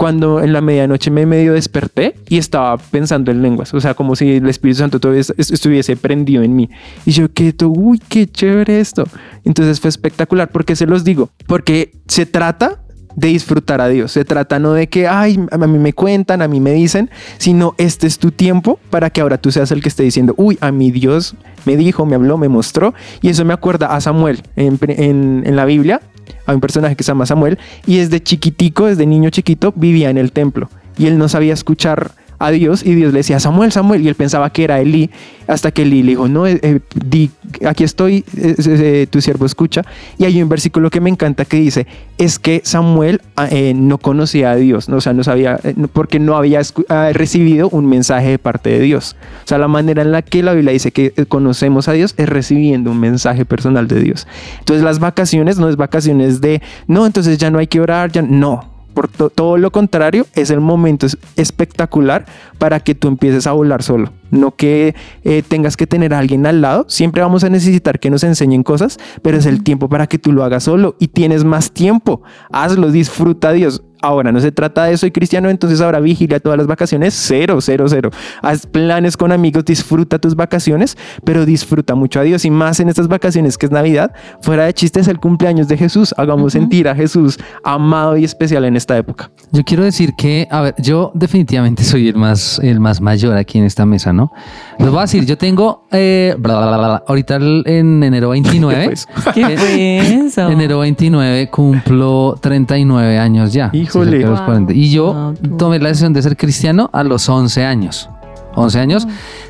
Cuando 0.00 0.40
en 0.42 0.54
la 0.54 0.62
medianoche 0.62 1.10
me 1.10 1.26
medio 1.26 1.52
desperté 1.52 2.14
y 2.28 2.38
estaba 2.38 2.78
pensando 2.78 3.30
en 3.30 3.42
lenguas, 3.42 3.74
o 3.74 3.80
sea, 3.80 3.92
como 3.92 4.16
si 4.16 4.36
el 4.36 4.48
Espíritu 4.48 4.78
Santo 4.78 4.98
todavía 4.98 5.20
es- 5.20 5.50
estuviese 5.50 5.94
prendido 5.94 6.42
en 6.42 6.56
mí. 6.56 6.70
Y 7.04 7.10
yo, 7.10 7.30
qué, 7.30 7.54
uy, 7.66 8.00
qué 8.08 8.26
chévere 8.26 8.80
esto. 8.80 9.04
Entonces 9.44 9.78
fue 9.78 9.88
espectacular. 9.90 10.48
¿Por 10.50 10.64
qué 10.64 10.74
se 10.74 10.86
los 10.86 11.04
digo? 11.04 11.28
Porque 11.46 11.92
se 12.08 12.24
trata 12.24 12.80
de 13.14 13.28
disfrutar 13.28 13.80
a 13.80 13.88
Dios. 13.88 14.12
Se 14.12 14.24
trata 14.24 14.58
no 14.58 14.72
de 14.72 14.88
que, 14.88 15.06
ay, 15.06 15.38
a 15.50 15.58
mí 15.58 15.78
me 15.78 15.92
cuentan, 15.92 16.40
a 16.42 16.48
mí 16.48 16.60
me 16.60 16.72
dicen, 16.72 17.10
sino 17.38 17.74
este 17.76 18.06
es 18.06 18.18
tu 18.18 18.30
tiempo 18.30 18.78
para 18.88 19.10
que 19.10 19.20
ahora 19.20 19.36
tú 19.36 19.50
seas 19.50 19.70
el 19.72 19.82
que 19.82 19.88
esté 19.90 20.04
diciendo, 20.04 20.32
uy, 20.38 20.56
a 20.60 20.70
mi 20.72 20.90
Dios 20.90 21.34
me 21.66 21.76
dijo, 21.76 22.06
me 22.06 22.14
habló, 22.14 22.38
me 22.38 22.48
mostró. 22.48 22.94
Y 23.20 23.28
eso 23.28 23.44
me 23.44 23.52
acuerda 23.52 23.88
a 23.94 24.00
Samuel 24.00 24.42
en, 24.56 24.78
en- 24.82 25.42
en 25.44 25.56
la 25.56 25.64
Biblia. 25.66 26.00
Hay 26.46 26.54
un 26.54 26.60
personaje 26.60 26.96
que 26.96 27.04
se 27.04 27.08
llama 27.08 27.26
Samuel 27.26 27.58
y 27.86 27.98
desde 27.98 28.22
chiquitico, 28.22 28.86
desde 28.86 29.06
niño 29.06 29.30
chiquito, 29.30 29.72
vivía 29.76 30.10
en 30.10 30.18
el 30.18 30.32
templo 30.32 30.68
y 30.98 31.06
él 31.06 31.18
no 31.18 31.28
sabía 31.28 31.54
escuchar 31.54 32.12
a 32.40 32.50
Dios 32.50 32.84
y 32.84 32.94
Dios 32.94 33.12
le 33.12 33.18
decía 33.18 33.38
Samuel, 33.38 33.70
Samuel 33.70 34.02
y 34.02 34.08
él 34.08 34.14
pensaba 34.14 34.50
que 34.50 34.64
era 34.64 34.80
Elí 34.80 35.10
hasta 35.46 35.70
que 35.70 35.82
Elí 35.82 36.02
le 36.02 36.12
dijo 36.12 36.26
no, 36.26 36.46
eh, 36.46 36.58
eh, 36.62 36.80
di, 36.94 37.30
aquí 37.66 37.84
estoy, 37.84 38.24
eh, 38.36 39.06
tu 39.10 39.20
siervo 39.20 39.44
escucha 39.44 39.82
y 40.16 40.24
hay 40.24 40.42
un 40.42 40.48
versículo 40.48 40.88
que 40.90 41.00
me 41.00 41.10
encanta 41.10 41.44
que 41.44 41.58
dice 41.58 41.86
es 42.16 42.38
que 42.38 42.62
Samuel 42.64 43.20
ah, 43.36 43.48
no 43.74 43.98
conocía 43.98 44.52
a 44.52 44.56
Dios, 44.56 44.88
¿no? 44.88 44.96
o 44.96 45.00
sea, 45.02 45.12
no 45.12 45.22
sabía 45.22 45.60
porque 45.92 46.18
no 46.18 46.34
había 46.34 46.62
ah, 46.88 47.10
recibido 47.12 47.68
un 47.68 47.86
mensaje 47.86 48.30
de 48.30 48.38
parte 48.38 48.70
de 48.70 48.80
Dios. 48.80 49.16
O 49.44 49.48
sea, 49.48 49.58
la 49.58 49.68
manera 49.68 50.02
en 50.02 50.10
la 50.10 50.22
que 50.22 50.42
la 50.42 50.54
Biblia 50.54 50.72
dice 50.72 50.92
que 50.92 51.12
conocemos 51.28 51.88
a 51.88 51.92
Dios 51.92 52.14
es 52.16 52.28
recibiendo 52.28 52.90
un 52.90 53.00
mensaje 53.00 53.44
personal 53.44 53.86
de 53.86 54.00
Dios. 54.00 54.26
Entonces 54.60 54.82
las 54.82 54.98
vacaciones 54.98 55.58
no 55.58 55.68
es 55.68 55.76
vacaciones 55.76 56.40
de, 56.40 56.62
no, 56.86 57.04
entonces 57.04 57.36
ya 57.36 57.50
no 57.50 57.58
hay 57.58 57.66
que 57.66 57.80
orar, 57.80 58.10
ya 58.10 58.22
no. 58.22 58.69
Por 58.94 59.08
to- 59.08 59.30
todo 59.30 59.56
lo 59.56 59.70
contrario, 59.70 60.26
es 60.34 60.50
el 60.50 60.60
momento 60.60 61.06
es- 61.06 61.16
espectacular 61.36 62.24
para 62.58 62.80
que 62.80 62.94
tú 62.94 63.08
empieces 63.08 63.46
a 63.46 63.52
volar 63.52 63.82
solo. 63.82 64.12
No 64.30 64.54
que 64.54 64.94
eh, 65.24 65.42
tengas 65.46 65.76
que 65.76 65.86
tener 65.86 66.14
a 66.14 66.18
alguien 66.18 66.46
al 66.46 66.60
lado. 66.60 66.84
Siempre 66.88 67.22
vamos 67.22 67.42
a 67.44 67.48
necesitar 67.50 67.98
que 67.98 68.10
nos 68.10 68.22
enseñen 68.24 68.62
cosas, 68.62 68.98
pero 69.22 69.36
es 69.38 69.46
el 69.46 69.62
tiempo 69.62 69.88
para 69.88 70.06
que 70.06 70.18
tú 70.18 70.32
lo 70.32 70.44
hagas 70.44 70.64
solo 70.64 70.96
y 70.98 71.08
tienes 71.08 71.44
más 71.44 71.72
tiempo. 71.72 72.22
Hazlo, 72.52 72.90
disfruta 72.90 73.48
a 73.48 73.52
Dios. 73.52 73.82
Ahora, 74.02 74.32
no 74.32 74.40
se 74.40 74.52
trata 74.52 74.84
de 74.84 74.96
soy 74.96 75.10
cristiano, 75.10 75.50
entonces 75.50 75.80
ahora 75.80 76.00
vigilia 76.00 76.40
todas 76.40 76.58
las 76.58 76.66
vacaciones. 76.66 77.14
Cero, 77.14 77.60
cero, 77.60 77.86
cero. 77.88 78.10
Haz 78.42 78.66
planes 78.66 79.16
con 79.16 79.32
amigos, 79.32 79.64
disfruta 79.64 80.18
tus 80.18 80.34
vacaciones, 80.34 80.96
pero 81.24 81.44
disfruta 81.44 81.94
mucho 81.94 82.20
a 82.20 82.22
Dios 82.22 82.44
y 82.44 82.50
más 82.50 82.80
en 82.80 82.88
estas 82.88 83.08
vacaciones 83.08 83.58
que 83.58 83.66
es 83.66 83.72
Navidad. 83.72 84.12
Fuera 84.42 84.64
de 84.64 84.74
chistes, 84.74 85.08
el 85.08 85.18
cumpleaños 85.20 85.68
de 85.68 85.76
Jesús. 85.76 86.14
Hagamos 86.16 86.52
sentir 86.52 86.88
a 86.88 86.94
Jesús 86.94 87.38
amado 87.64 88.16
y 88.16 88.24
especial 88.24 88.64
en 88.64 88.76
esta 88.76 88.96
época. 88.96 89.30
Yo 89.52 89.64
quiero 89.64 89.84
decir 89.84 90.14
que, 90.16 90.46
a 90.50 90.60
ver, 90.60 90.74
yo 90.78 91.12
definitivamente 91.14 91.84
soy 91.84 92.08
el 92.08 92.16
más, 92.16 92.58
el 92.62 92.80
más 92.80 93.00
mayor 93.00 93.36
aquí 93.36 93.58
en 93.58 93.64
esta 93.64 93.84
mesa, 93.86 94.12
¿no? 94.12 94.32
Les 94.78 94.88
voy 94.88 94.98
a 94.98 95.02
decir, 95.02 95.26
yo 95.26 95.36
tengo, 95.36 95.86
eh, 95.90 96.34
bla, 96.38 96.58
bla, 96.58 96.66
bla, 96.68 96.78
bla, 96.78 97.04
ahorita 97.06 97.36
en 97.36 98.02
enero 98.02 98.30
29, 98.30 98.84
Pues, 98.86 99.06
¿Qué 99.34 99.58
fue 99.58 100.26
eso? 100.26 100.48
enero 100.50 100.78
29 100.80 101.50
cumplo 101.50 102.38
39 102.40 103.18
años 103.18 103.52
ya. 103.52 103.70
Híjole. 103.90 104.10
cerca 104.12 104.24
de 104.26 104.30
los 104.30 104.38
Wow. 104.40 104.46
40. 104.46 104.72
Y 104.72 104.90
yo 104.90 105.12
Wow, 105.12 105.56
tomé 105.58 105.78
la 105.78 105.88
decisión 105.88 106.12
de 106.12 106.22
ser 106.22 106.36
cristiano 106.36 106.88
a 106.92 107.02
los 107.04 107.28
11 107.28 107.64
años. 107.64 108.08
11 108.54 108.78
años. 108.80 109.06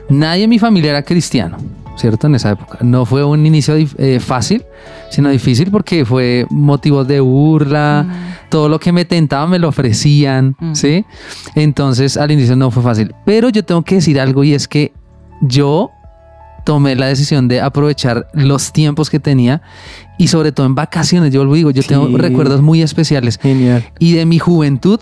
Nadie 0.08 0.44
en 0.44 0.50
mi 0.50 0.58
familia 0.58 0.90
era 0.90 1.02
cristiano, 1.02 1.56
¿cierto? 1.96 2.26
En 2.26 2.34
esa 2.34 2.50
época. 2.50 2.78
No 2.82 3.06
fue 3.06 3.24
un 3.24 3.46
inicio 3.46 3.74
eh, 3.76 4.20
fácil, 4.20 4.64
sino 5.10 5.28
difícil 5.30 5.70
porque 5.70 6.04
fue 6.04 6.46
motivos 6.50 7.06
de 7.08 7.20
burla. 7.20 8.06
Todo 8.50 8.68
lo 8.68 8.78
que 8.80 8.90
me 8.92 9.04
tentaba 9.04 9.46
me 9.46 9.58
lo 9.58 9.68
ofrecían, 9.68 10.56
Mm. 10.58 10.74
¿sí? 10.74 11.04
Entonces 11.54 12.16
al 12.16 12.30
inicio 12.32 12.56
no 12.56 12.70
fue 12.70 12.82
fácil. 12.82 13.14
Pero 13.24 13.48
yo 13.48 13.64
tengo 13.64 13.82
que 13.82 13.96
decir 13.96 14.20
algo 14.20 14.42
y 14.44 14.54
es 14.54 14.66
que 14.68 14.92
yo 15.40 15.90
tomé 16.64 16.96
la 16.96 17.06
decisión 17.06 17.48
de 17.48 17.60
aprovechar 17.60 18.28
los 18.32 18.72
tiempos 18.72 19.10
que 19.10 19.20
tenía 19.20 19.62
y 20.18 20.28
sobre 20.28 20.52
todo 20.52 20.66
en 20.66 20.74
vacaciones. 20.74 21.32
Yo 21.32 21.44
lo 21.44 21.54
digo, 21.54 21.70
yo 21.70 21.82
tengo 21.82 22.08
recuerdos 22.16 22.60
muy 22.62 22.82
especiales 22.82 23.38
Genial. 23.40 23.84
y 23.98 24.12
de 24.12 24.26
mi 24.26 24.38
juventud. 24.38 25.00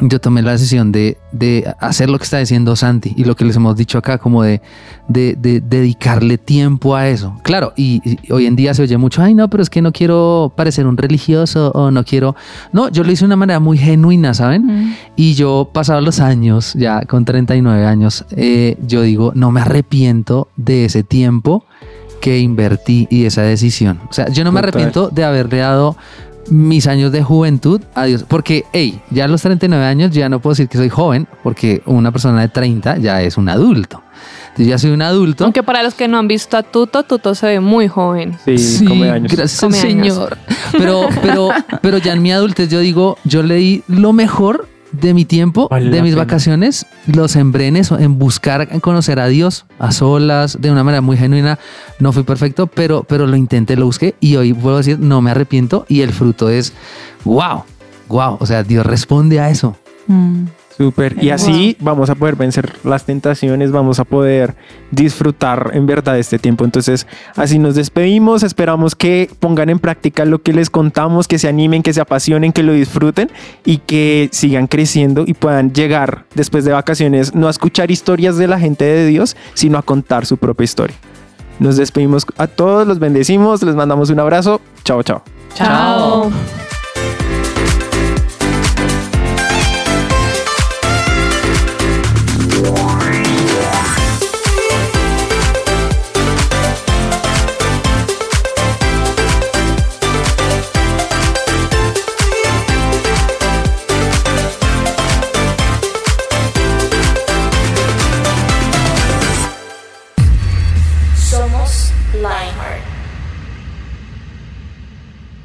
Yo 0.00 0.20
tomé 0.20 0.42
la 0.42 0.50
decisión 0.52 0.90
de, 0.90 1.18
de 1.30 1.72
hacer 1.78 2.10
lo 2.10 2.18
que 2.18 2.24
está 2.24 2.38
diciendo 2.38 2.74
Santi 2.74 3.14
y 3.16 3.24
lo 3.24 3.36
que 3.36 3.44
les 3.44 3.54
hemos 3.54 3.76
dicho 3.76 3.96
acá, 3.96 4.18
como 4.18 4.42
de, 4.42 4.60
de- 5.06 5.36
de 5.36 5.60
dedicarle 5.60 6.36
tiempo 6.36 6.96
a 6.96 7.08
eso. 7.08 7.36
Claro, 7.44 7.72
y, 7.76 8.00
y 8.04 8.32
hoy 8.32 8.46
en 8.46 8.56
día 8.56 8.74
se 8.74 8.82
oye 8.82 8.96
mucho, 8.98 9.22
ay 9.22 9.34
no, 9.34 9.48
pero 9.48 9.62
es 9.62 9.70
que 9.70 9.80
no 9.82 9.92
quiero 9.92 10.52
parecer 10.56 10.86
un 10.88 10.96
religioso 10.96 11.70
o 11.72 11.92
no 11.92 12.02
quiero... 12.04 12.34
No, 12.72 12.88
yo 12.88 13.04
lo 13.04 13.12
hice 13.12 13.20
de 13.20 13.26
una 13.26 13.36
manera 13.36 13.60
muy 13.60 13.78
genuina, 13.78 14.34
¿saben? 14.34 14.66
Mm. 14.66 14.94
Y 15.14 15.34
yo, 15.34 15.70
pasados 15.72 16.02
los 16.02 16.18
años, 16.18 16.74
ya 16.74 17.02
con 17.02 17.24
39 17.24 17.86
años, 17.86 18.24
eh, 18.32 18.76
yo 18.84 19.02
digo, 19.02 19.30
no 19.36 19.52
me 19.52 19.60
arrepiento 19.60 20.48
de 20.56 20.86
ese 20.86 21.04
tiempo 21.04 21.64
que 22.20 22.40
invertí 22.40 23.06
y 23.10 23.26
esa 23.26 23.42
decisión. 23.42 24.00
O 24.10 24.12
sea, 24.12 24.28
yo 24.28 24.42
no 24.44 24.50
me 24.50 24.58
arrepiento 24.58 25.08
de 25.10 25.22
haberle 25.24 25.58
dado 25.58 25.96
mis 26.50 26.86
años 26.86 27.12
de 27.12 27.22
juventud 27.22 27.80
a 27.94 28.04
Dios. 28.04 28.24
Porque, 28.26 28.64
hey, 28.72 29.00
ya 29.10 29.24
a 29.24 29.28
los 29.28 29.42
39 29.42 29.84
años 29.84 30.10
ya 30.10 30.28
no 30.28 30.40
puedo 30.40 30.52
decir 30.52 30.68
que 30.68 30.78
soy 30.78 30.88
joven, 30.88 31.26
porque 31.42 31.82
una 31.86 32.12
persona 32.12 32.40
de 32.40 32.48
30 32.48 32.98
ya 32.98 33.22
es 33.22 33.36
un 33.36 33.48
adulto. 33.48 34.02
Entonces 34.44 34.66
ya 34.68 34.78
soy 34.78 34.92
un 34.92 35.02
adulto. 35.02 35.44
Aunque 35.44 35.62
para 35.62 35.82
los 35.82 35.94
que 35.94 36.06
no 36.06 36.18
han 36.18 36.28
visto 36.28 36.56
a 36.56 36.62
Tuto, 36.62 37.02
Tuto 37.02 37.34
se 37.34 37.46
ve 37.46 37.60
muy 37.60 37.88
joven. 37.88 38.36
Sí, 38.44 38.84
come 38.86 39.10
años. 39.10 39.32
gracias 39.32 39.60
Come 39.60 39.80
al 39.80 39.86
años. 39.88 40.14
Señor. 40.14 40.38
Pero, 40.72 41.08
pero, 41.22 41.48
pero 41.82 41.98
ya 41.98 42.12
en 42.12 42.22
mi 42.22 42.30
adultez 42.32 42.68
yo 42.68 42.78
digo, 42.78 43.18
yo 43.24 43.42
le 43.42 43.56
di 43.56 43.82
lo 43.88 44.12
mejor 44.12 44.68
de 45.00 45.14
mi 45.14 45.24
tiempo, 45.24 45.68
Vale 45.68 45.90
de 45.90 46.02
mis 46.02 46.12
pena. 46.12 46.24
vacaciones, 46.24 46.86
los 47.06 47.32
sembré 47.32 47.66
en 47.66 47.76
eso, 47.76 47.98
en 47.98 48.18
buscar 48.18 48.68
en 48.70 48.80
conocer 48.80 49.20
a 49.20 49.26
Dios 49.26 49.66
a 49.78 49.92
solas, 49.92 50.60
de 50.60 50.70
una 50.70 50.84
manera 50.84 51.00
muy 51.00 51.16
genuina. 51.16 51.58
No 51.98 52.12
fui 52.12 52.22
perfecto, 52.22 52.66
pero, 52.66 53.04
pero 53.04 53.26
lo 53.26 53.36
intenté, 53.36 53.76
lo 53.76 53.86
busqué 53.86 54.14
y 54.20 54.36
hoy 54.36 54.52
puedo 54.54 54.78
decir, 54.78 54.98
no 54.98 55.20
me 55.20 55.30
arrepiento 55.30 55.84
y 55.88 56.00
el 56.02 56.12
fruto 56.12 56.48
es, 56.48 56.72
wow, 57.24 57.64
wow. 58.08 58.36
O 58.40 58.46
sea, 58.46 58.62
Dios 58.62 58.84
responde 58.86 59.40
a 59.40 59.50
eso. 59.50 59.76
Mm. 60.06 60.44
Súper. 60.76 61.22
Y 61.22 61.30
así 61.30 61.76
vamos 61.78 62.10
a 62.10 62.16
poder 62.16 62.34
vencer 62.34 62.72
las 62.82 63.04
tentaciones, 63.04 63.70
vamos 63.70 64.00
a 64.00 64.04
poder 64.04 64.56
disfrutar 64.90 65.70
en 65.72 65.86
verdad 65.86 66.18
este 66.18 66.38
tiempo. 66.38 66.64
Entonces, 66.64 67.06
así 67.36 67.58
nos 67.58 67.76
despedimos. 67.76 68.42
Esperamos 68.42 68.96
que 68.96 69.30
pongan 69.38 69.70
en 69.70 69.78
práctica 69.78 70.24
lo 70.24 70.42
que 70.42 70.52
les 70.52 70.70
contamos, 70.70 71.28
que 71.28 71.38
se 71.38 71.48
animen, 71.48 71.82
que 71.82 71.92
se 71.92 72.00
apasionen, 72.00 72.52
que 72.52 72.64
lo 72.64 72.72
disfruten 72.72 73.30
y 73.64 73.78
que 73.78 74.28
sigan 74.32 74.66
creciendo 74.66 75.24
y 75.26 75.34
puedan 75.34 75.72
llegar 75.72 76.24
después 76.34 76.64
de 76.64 76.72
vacaciones 76.72 77.34
no 77.34 77.46
a 77.46 77.50
escuchar 77.50 77.90
historias 77.90 78.36
de 78.36 78.48
la 78.48 78.58
gente 78.58 78.84
de 78.84 79.06
Dios, 79.06 79.36
sino 79.54 79.78
a 79.78 79.82
contar 79.82 80.26
su 80.26 80.38
propia 80.38 80.64
historia. 80.64 80.96
Nos 81.60 81.76
despedimos 81.76 82.26
a 82.36 82.48
todos, 82.48 82.86
los 82.86 82.98
bendecimos, 82.98 83.62
les 83.62 83.76
mandamos 83.76 84.10
un 84.10 84.18
abrazo. 84.18 84.60
Chao, 84.82 85.02
chao. 85.04 85.22
Chao. 85.54 86.32